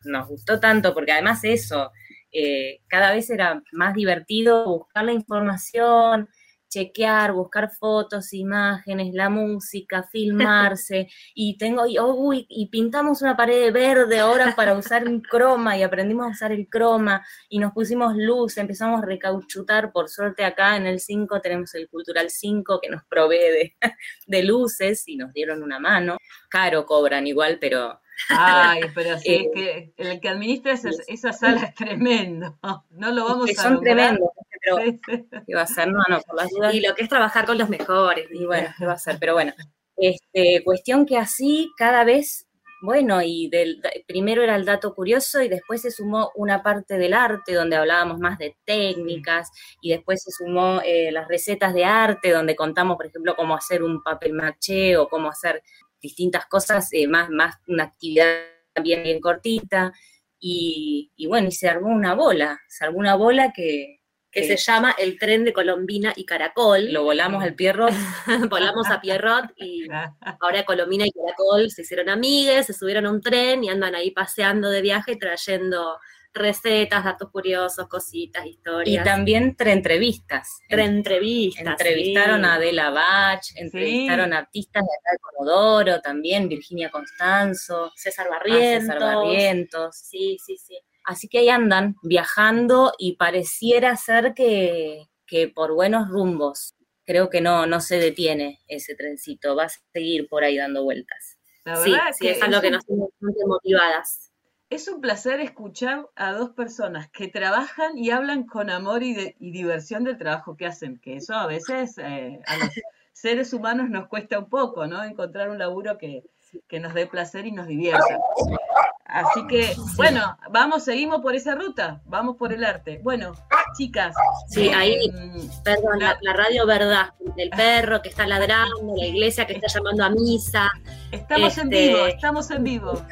nos 0.05 0.29
gustó 0.29 0.61
tanto, 0.61 0.95
porque 0.95 1.13
además 1.13 1.41
eso, 1.43 1.91
eh, 2.31 2.81
cada 2.87 3.13
vez 3.13 3.29
era 3.29 3.61
más 3.73 3.95
divertido 3.95 4.67
buscar 4.67 5.05
la 5.05 5.13
información, 5.13 6.29
chequear, 6.69 7.33
buscar 7.33 7.71
fotos, 7.71 8.33
imágenes, 8.33 9.15
la 9.15 9.29
música, 9.31 10.03
filmarse, 10.03 11.09
y 11.35 11.57
tengo, 11.59 11.87
y, 11.87 11.99
oh, 11.99 12.33
y 12.33 12.69
pintamos 12.69 13.23
una 13.23 13.37
pared 13.37 13.73
verde 13.73 14.19
ahora 14.19 14.55
para 14.57 14.75
usar 14.75 15.07
un 15.07 15.21
croma, 15.21 15.77
y 15.77 15.83
aprendimos 15.83 16.27
a 16.27 16.31
usar 16.31 16.53
el 16.53 16.69
croma, 16.69 17.25
y 17.49 17.59
nos 17.59 17.73
pusimos 17.73 18.15
luz, 18.17 18.57
empezamos 18.59 19.03
a 19.03 19.07
recauchutar, 19.07 19.93
por 19.93 20.09
suerte 20.09 20.45
acá 20.45 20.77
en 20.77 20.87
el 20.87 21.01
5 21.01 21.41
tenemos 21.41 21.75
el 21.75 21.89
Cultural 21.89 22.31
5 22.31 22.81
que 22.81 22.91
nos 22.91 23.05
provee 23.05 23.75
de, 24.27 24.43
luces, 24.43 25.07
y 25.09 25.17
nos 25.17 25.33
dieron 25.33 25.63
una 25.63 25.79
mano, 25.79 26.17
caro 26.49 26.87
cobran 26.87 27.27
igual, 27.27 27.59
pero 27.61 28.01
Ay, 28.31 28.81
pero 28.95 29.19
sí, 29.19 29.35
es 29.55 29.67
eh, 29.67 29.93
que 29.97 30.11
el 30.11 30.21
que 30.21 30.29
administra 30.29 30.73
esa, 30.73 31.33
sala 31.33 31.65
es 31.65 31.75
tremendo. 31.75 32.59
No 32.91 33.13
lo 33.13 33.25
vamos 33.27 33.51
a 33.59 33.63
Son 33.63 33.81
tremendos 33.81 34.31
pero 34.67 34.77
¿qué 35.47 35.55
va 35.55 35.63
a 35.63 35.67
ser? 35.67 35.89
No, 35.89 36.01
no, 36.09 36.21
por 36.21 36.37
las 36.37 36.51
dudas. 36.51 36.75
Y 36.75 36.81
lo 36.81 36.95
que 36.95 37.05
es 37.05 37.09
trabajar 37.09 37.47
con 37.47 37.59
los 37.59 37.69
mejores. 37.69 38.27
Y 38.33 38.45
bueno, 38.45 38.69
¿qué 38.79 38.87
va 38.87 38.95
a 38.95 38.99
ser? 38.99 39.17
Pero 39.21 39.35
bueno, 39.35 39.53
este, 39.97 40.63
cuestión 40.65 41.07
que 41.07 41.17
así 41.17 41.71
cada 41.77 42.05
vez, 42.05 42.47
bueno, 42.83 43.23
y 43.23 43.49
del, 43.49 43.81
primero 44.07 44.43
era 44.43 44.57
el 44.57 44.65
dato 44.65 44.95
curioso 44.95 45.41
y 45.43 45.49
después 45.49 45.83
se 45.83 45.91
sumó 45.91 46.31
una 46.35 46.63
parte 46.63 46.99
del 46.99 47.15
arte 47.15 47.55
donde 47.55 47.77
hablábamos 47.77 48.19
más 48.19 48.39
de 48.39 48.57
técnicas 48.65 49.51
y 49.81 49.91
después 49.91 50.23
se 50.23 50.31
sumó 50.33 50.81
eh, 50.85 51.11
las 51.13 51.29
recetas 51.29 51.73
de 51.73 51.85
arte 51.85 52.31
donde 52.31 52.57
contamos, 52.57 52.97
por 52.97 53.07
ejemplo, 53.07 53.35
cómo 53.37 53.57
hacer 53.57 53.83
un 53.83 54.03
papel 54.03 54.33
maché 54.35 54.97
o 54.97 55.09
cómo 55.09 55.29
hacer 55.31 55.63
distintas 56.01 56.47
cosas, 56.47 56.89
eh, 56.93 57.09
más, 57.09 57.31
más 57.31 57.57
una 57.69 57.85
actividad 57.85 58.35
bien, 58.83 59.03
bien 59.03 59.21
cortita. 59.21 59.93
Y, 60.39 61.11
y, 61.17 61.27
bueno, 61.27 61.49
y 61.49 61.53
se 61.53 61.69
armó 61.69 61.89
una 61.89 62.15
bola, 62.15 62.61
se 62.69 62.85
armó 62.85 62.99
una 62.99 63.17
bola 63.17 63.53
que, 63.55 63.96
que 64.37 64.47
se 64.47 64.57
llama 64.57 64.95
El 64.99 65.19
tren 65.19 65.45
de 65.45 65.53
Colombina 65.55 66.13
y 66.15 66.27
Caracol. 66.27 66.93
Lo 66.93 67.05
volamos 67.05 67.43
al 67.43 67.55
Pierrot. 67.55 67.91
volamos 68.51 68.87
a 68.91 69.01
Pierrot 69.01 69.47
y 69.57 69.87
ahora 70.41 70.65
Colombina 70.65 71.07
y 71.07 71.11
Caracol 71.11 71.71
se 71.71 71.83
hicieron 71.83 72.11
amigues, 72.11 72.67
se 72.67 72.75
subieron 72.75 73.07
a 73.07 73.11
un 73.11 73.23
tren 73.23 73.65
y 73.65 73.71
andan 73.71 73.95
ahí 73.95 74.11
paseando 74.11 74.69
de 74.69 74.83
viaje 74.83 75.17
trayendo 75.17 75.99
recetas, 76.35 77.03
datos 77.03 77.31
curiosos, 77.31 77.89
cositas, 77.89 78.45
historias. 78.45 79.03
Y 79.03 79.09
también 79.09 79.57
tre 79.57 79.73
entrevistas. 79.73 80.61
Tre 80.69 80.85
entrevistas. 80.85 81.67
Entrevistaron 81.67 82.45
a 82.45 82.57
Adela 82.57 82.91
Bach, 82.91 83.41
entrevistaron 83.55 84.35
a 84.35 84.39
artistas 84.39 84.83
de 84.83 84.89
acá 84.99 85.13
de 85.13 85.19
Comodoro 85.19 86.01
también, 86.03 86.47
Virginia 86.47 86.91
Constanzo, 86.91 87.91
César 87.97 88.29
Barrientos. 88.29 88.83
César 88.83 89.01
Barrientos. 89.01 89.97
Sí, 89.97 90.37
sí, 90.45 90.59
sí. 90.59 90.79
Así 91.07 91.29
que 91.29 91.39
ahí 91.39 91.49
andan 91.49 91.97
viajando 92.03 92.93
y 92.99 93.15
pareciera 93.15 93.95
ser 93.97 94.35
que, 94.35 95.07
que 95.25 95.47
por 95.47 95.73
buenos 95.73 96.09
rumbos. 96.09 96.75
Creo 97.05 97.31
que 97.31 97.41
no, 97.41 97.67
no 97.67 97.81
se 97.81 97.99
detiene 97.99 98.61
ese 98.67 98.97
trencito, 98.97 99.55
va 99.55 99.67
a 99.67 99.69
seguir 99.93 100.29
por 100.29 100.43
ahí 100.43 100.57
dando 100.57 100.83
vueltas. 100.83 101.39
La 101.65 101.79
verdad 101.79 102.13
sí, 102.13 102.27
es 102.27 102.43
algo 102.43 102.61
que 102.61 102.73
nos 102.73 102.85
tiene 102.85 103.07
motivadas. 103.47 104.33
Es 104.69 104.89
un 104.89 105.01
placer 105.01 105.39
escuchar 105.39 106.09
a 106.17 106.33
dos 106.33 106.51
personas 106.51 107.09
que 107.11 107.29
trabajan 107.29 107.97
y 107.97 108.11
hablan 108.11 108.45
con 108.45 108.69
amor 108.69 109.05
y, 109.05 109.15
de, 109.15 109.37
y 109.39 109.53
diversión 109.53 110.03
del 110.03 110.19
trabajo 110.19 110.57
que 110.57 110.67
hacen, 110.67 110.99
que 110.99 111.17
eso 111.17 111.35
a 111.35 111.47
veces 111.47 111.99
eh, 111.99 112.41
a 112.47 112.57
los 112.57 112.71
seres 113.13 113.53
humanos 113.53 113.91
nos 113.91 114.09
cuesta 114.09 114.41
un 114.41 114.49
poco, 114.49 114.89
¿no? 114.89 115.05
Encontrar 115.05 115.51
un 115.51 115.59
laburo 115.59 115.99
que, 115.99 116.25
que 116.67 116.81
nos 116.81 116.95
dé 116.95 117.07
placer 117.07 117.47
y 117.47 117.53
nos 117.53 117.69
divierta. 117.69 118.19
Así 119.17 119.47
que, 119.47 119.75
bueno, 119.97 120.37
vamos, 120.51 120.85
seguimos 120.85 121.23
por 121.23 121.35
esa 121.35 121.55
ruta, 121.55 122.03
vamos 122.05 122.37
por 122.37 122.53
el 122.53 122.63
arte. 122.63 123.01
Bueno, 123.03 123.33
chicas. 123.75 124.15
Sí, 124.47 124.69
ahí, 124.69 124.93
eh, 124.93 125.49
perdón, 125.65 126.01
la, 126.01 126.19
la, 126.21 126.35
radio 126.35 126.67
verdad, 126.67 127.15
el 127.39 127.49
perro 127.49 128.03
que 128.03 128.11
está 128.11 128.27
ladrando, 128.27 128.95
la 128.95 129.07
iglesia 129.07 129.47
que 129.47 129.55
está 129.55 129.69
llamando 129.69 130.05
a 130.05 130.11
misa. 130.11 130.71
Estamos 131.11 131.57
este, 131.57 131.63
en 131.63 131.69
vivo, 131.71 132.07
estamos 132.07 132.51
en 132.51 132.65
vivo. 132.65 132.93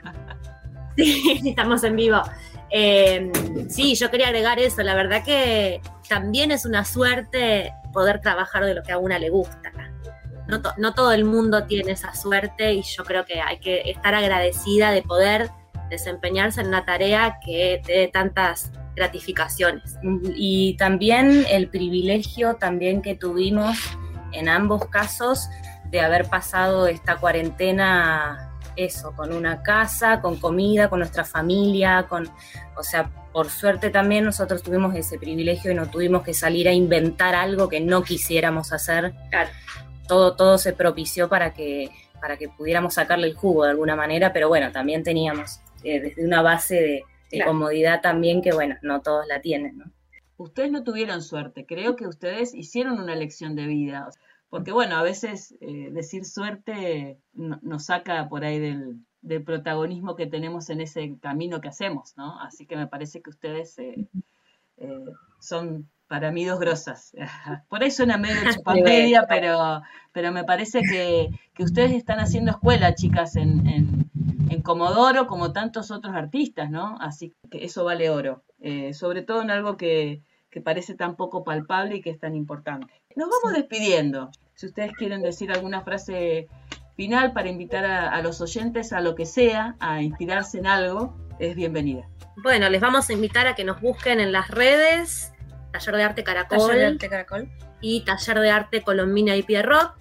Sí, 0.97 1.40
estamos 1.45 1.83
en 1.83 1.97
vivo. 1.97 2.23
Eh, 2.71 3.33
sí, 3.69 3.97
yo 3.97 4.12
quería 4.12 4.29
agregar 4.29 4.61
eso, 4.61 4.81
la 4.85 4.95
verdad 4.95 5.25
que 5.25 5.81
también 6.09 6.53
es 6.53 6.64
una 6.64 6.85
suerte 6.85 7.73
poder 7.93 8.21
trabajar 8.21 8.64
de 8.64 8.75
lo 8.75 8.85
que 8.85 8.93
a 8.93 8.99
una 8.99 9.19
le 9.19 9.29
gusta. 9.29 9.73
No, 10.47 10.62
to, 10.62 10.71
no 10.77 10.95
todo 10.95 11.11
el 11.11 11.25
mundo 11.25 11.64
tiene 11.64 11.93
esa 11.93 12.14
suerte 12.14 12.75
y 12.75 12.83
yo 12.83 13.03
creo 13.03 13.25
que 13.25 13.40
hay 13.40 13.59
que 13.59 13.90
estar 13.90 14.14
agradecida 14.14 14.93
de 14.93 15.03
poder 15.03 15.51
desempeñarse 15.90 16.61
en 16.61 16.68
una 16.68 16.85
tarea 16.85 17.38
que 17.44 17.81
te 17.85 17.92
dé 17.92 18.09
tantas 18.09 18.73
gratificaciones. 18.97 19.97
Y 20.37 20.77
también 20.77 21.44
el 21.51 21.68
privilegio 21.68 22.55
también 22.55 23.03
que 23.03 23.14
tuvimos 23.14 23.77
en 24.33 24.49
ambos 24.49 24.87
casos 24.87 25.49
de 25.90 26.01
haber 26.01 26.29
pasado 26.29 26.87
esta 26.87 27.16
cuarentena 27.16 28.51
eso, 28.77 29.12
con 29.14 29.33
una 29.33 29.62
casa, 29.62 30.20
con 30.20 30.37
comida, 30.37 30.88
con 30.88 30.99
nuestra 30.99 31.25
familia, 31.25 32.07
con, 32.09 32.29
o 32.77 32.83
sea, 32.83 33.11
por 33.33 33.49
suerte 33.51 33.90
también 33.90 34.25
nosotros 34.25 34.62
tuvimos 34.62 34.94
ese 34.94 35.18
privilegio 35.18 35.70
y 35.70 35.75
no 35.75 35.87
tuvimos 35.87 36.23
que 36.23 36.35
salir 36.35 36.68
a 36.68 36.73
inventar 36.73 37.35
algo 37.35 37.68
que 37.68 37.81
no 37.81 38.03
quisiéramos 38.03 38.73
hacer. 38.73 39.14
Claro. 39.31 39.51
Todo, 40.07 40.35
todo 40.37 40.59
se 40.59 40.73
propició 40.73 41.29
para 41.29 41.55
que, 41.55 41.90
para 42.20 42.37
que 42.37 42.49
pudiéramos 42.49 42.94
sacarle 42.94 43.27
el 43.27 43.35
jugo 43.35 43.64
de 43.64 43.70
alguna 43.70 43.97
manera, 43.97 44.33
pero 44.33 44.49
bueno, 44.49 44.70
también 44.70 45.03
teníamos 45.03 45.61
eh, 45.85 46.01
desde 46.01 46.25
una 46.25 46.42
base 46.42 46.75
de, 46.75 47.05
de 47.31 47.37
claro. 47.37 47.53
comodidad 47.53 48.01
también 48.01 48.42
que, 48.42 48.53
bueno, 48.53 48.77
no 48.83 49.01
todos 49.03 49.27
la 49.27 49.40
tienen, 49.40 49.79
¿no? 49.79 49.85
Ustedes 50.37 50.73
no 50.73 50.83
tuvieron 50.83 51.23
suerte, 51.23 51.64
creo 51.64 51.94
que 51.94 52.09
ustedes 52.09 52.55
hicieron 52.55 52.99
una 52.99 53.14
lección 53.14 53.55
de 53.55 53.66
vida. 53.66 54.09
Porque 54.55 54.70
bueno, 54.70 54.97
a 54.97 55.03
veces 55.03 55.57
eh, 55.61 55.88
decir 55.90 56.25
suerte 56.25 57.18
no, 57.33 57.59
nos 57.62 57.87
saca 57.87 58.29
por 58.29 58.44
ahí 58.44 58.61
del, 58.61 59.01
del, 59.20 59.42
protagonismo 59.42 60.14
que 60.14 60.29
tenemos 60.29 60.70
en 60.70 60.81
ese 60.81 61.18
camino 61.20 61.61
que 61.61 61.66
hacemos, 61.66 62.14
¿no? 62.16 62.38
Así 62.40 62.64
que 62.64 62.77
me 62.77 62.87
parece 62.87 63.20
que 63.20 63.31
ustedes 63.31 63.77
eh, 63.81 64.07
eh, 64.77 65.05
son 65.40 65.90
para 66.07 66.31
mí 66.31 66.44
dos 66.44 66.61
grosas. 66.61 67.16
Por 67.68 67.83
ahí 67.83 67.90
suena 67.90 68.16
medio 68.16 68.37
chupamedia, 68.55 69.27
pero, 69.29 69.83
pero 70.12 70.31
me 70.31 70.44
parece 70.44 70.83
que, 70.83 71.31
que, 71.53 71.64
ustedes 71.64 71.90
están 71.90 72.20
haciendo 72.20 72.53
escuela, 72.53 72.94
chicas, 72.94 73.35
en, 73.35 73.66
en, 73.66 74.04
en, 74.50 74.62
Comodoro, 74.62 75.26
como 75.26 75.52
tantos 75.52 75.90
otros 75.90 76.14
artistas, 76.14 76.70
¿no? 76.70 76.96
Así 77.00 77.35
que 77.50 77.64
eso 77.64 77.85
vale 77.85 78.11
oro. 78.11 78.42
Eh, 78.61 78.94
sobre 78.94 79.22
todo 79.22 79.42
en 79.42 79.50
algo 79.50 79.76
que, 79.76 80.22
que 80.50 80.61
parece 80.61 80.94
tan 80.94 81.16
poco 81.16 81.44
palpable 81.44 81.96
y 81.96 82.00
que 82.00 82.11
es 82.11 82.18
tan 82.18 82.35
importante. 82.35 82.92
Nos 83.16 83.28
vamos 83.28 83.54
sí. 83.54 83.61
despidiendo. 83.61 84.30
Si 84.54 84.66
ustedes 84.66 84.92
quieren 84.92 85.22
decir 85.22 85.52
alguna 85.52 85.83
frase 85.83 86.48
final 86.96 87.33
para 87.33 87.48
invitar 87.48 87.85
a, 87.85 88.09
a, 88.11 88.22
los 88.22 88.40
oyentes 88.40 88.92
a 88.92 89.00
lo 89.00 89.14
que 89.14 89.26
sea, 89.26 89.76
a 89.80 90.02
inspirarse 90.02 90.59
en 90.59 90.66
algo, 90.66 91.16
es 91.38 91.54
bienvenida. 91.57 92.09
Bueno, 92.42 92.68
les 92.68 92.80
vamos 92.80 93.09
a 93.11 93.12
invitar 93.12 93.46
a 93.46 93.54
que 93.54 93.64
nos 93.64 93.80
busquen 93.80 94.20
en 94.20 94.33
las 94.33 94.50
redes, 94.50 95.33
Taller 95.72 95.96
de 95.96 96.02
Arte 96.02 96.24
Caracol, 96.24 96.59
Taller 96.59 96.76
de 96.76 96.87
Arte 96.87 97.09
Caracol. 97.09 97.48
y 97.80 98.04
Taller 98.04 98.40
de 98.40 98.50
Arte 98.50 98.83
Colombina 98.83 99.37
y 99.37 99.42
Pierrot. 99.42 99.92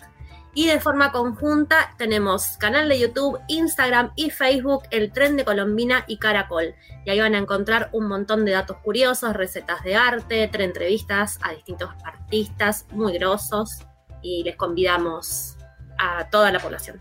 Y 0.56 0.68
de 0.68 0.80
forma 0.80 1.12
conjunta 1.12 1.96
tenemos 1.98 2.58
canal 2.58 2.88
de 2.88 3.00
YouTube, 3.00 3.40
Instagram 3.48 4.12
y 4.16 4.30
Facebook, 4.30 4.84
El 4.92 5.12
Tren 5.12 5.36
de 5.36 5.46
Colombina 5.46 6.04
y 6.08 6.18
Caracol. 6.18 6.76
Y 7.06 7.10
ahí 7.10 7.20
van 7.20 7.34
a 7.34 7.40
encontrar 7.40 7.90
un 7.92 8.08
montón 8.08 8.46
de 8.46 8.52
datos 8.52 8.78
curiosos, 8.78 9.34
recetas 9.34 9.84
de 9.84 9.96
arte, 9.96 10.50
entrevistas 10.64 11.40
a 11.42 11.52
distintos 11.54 11.90
artistas 12.06 12.86
muy 12.92 13.18
grosos 13.18 13.80
y 14.22 14.44
les 14.44 14.56
convidamos 14.56 15.58
a 15.98 16.30
toda 16.30 16.52
la 16.52 16.60
población. 16.60 17.00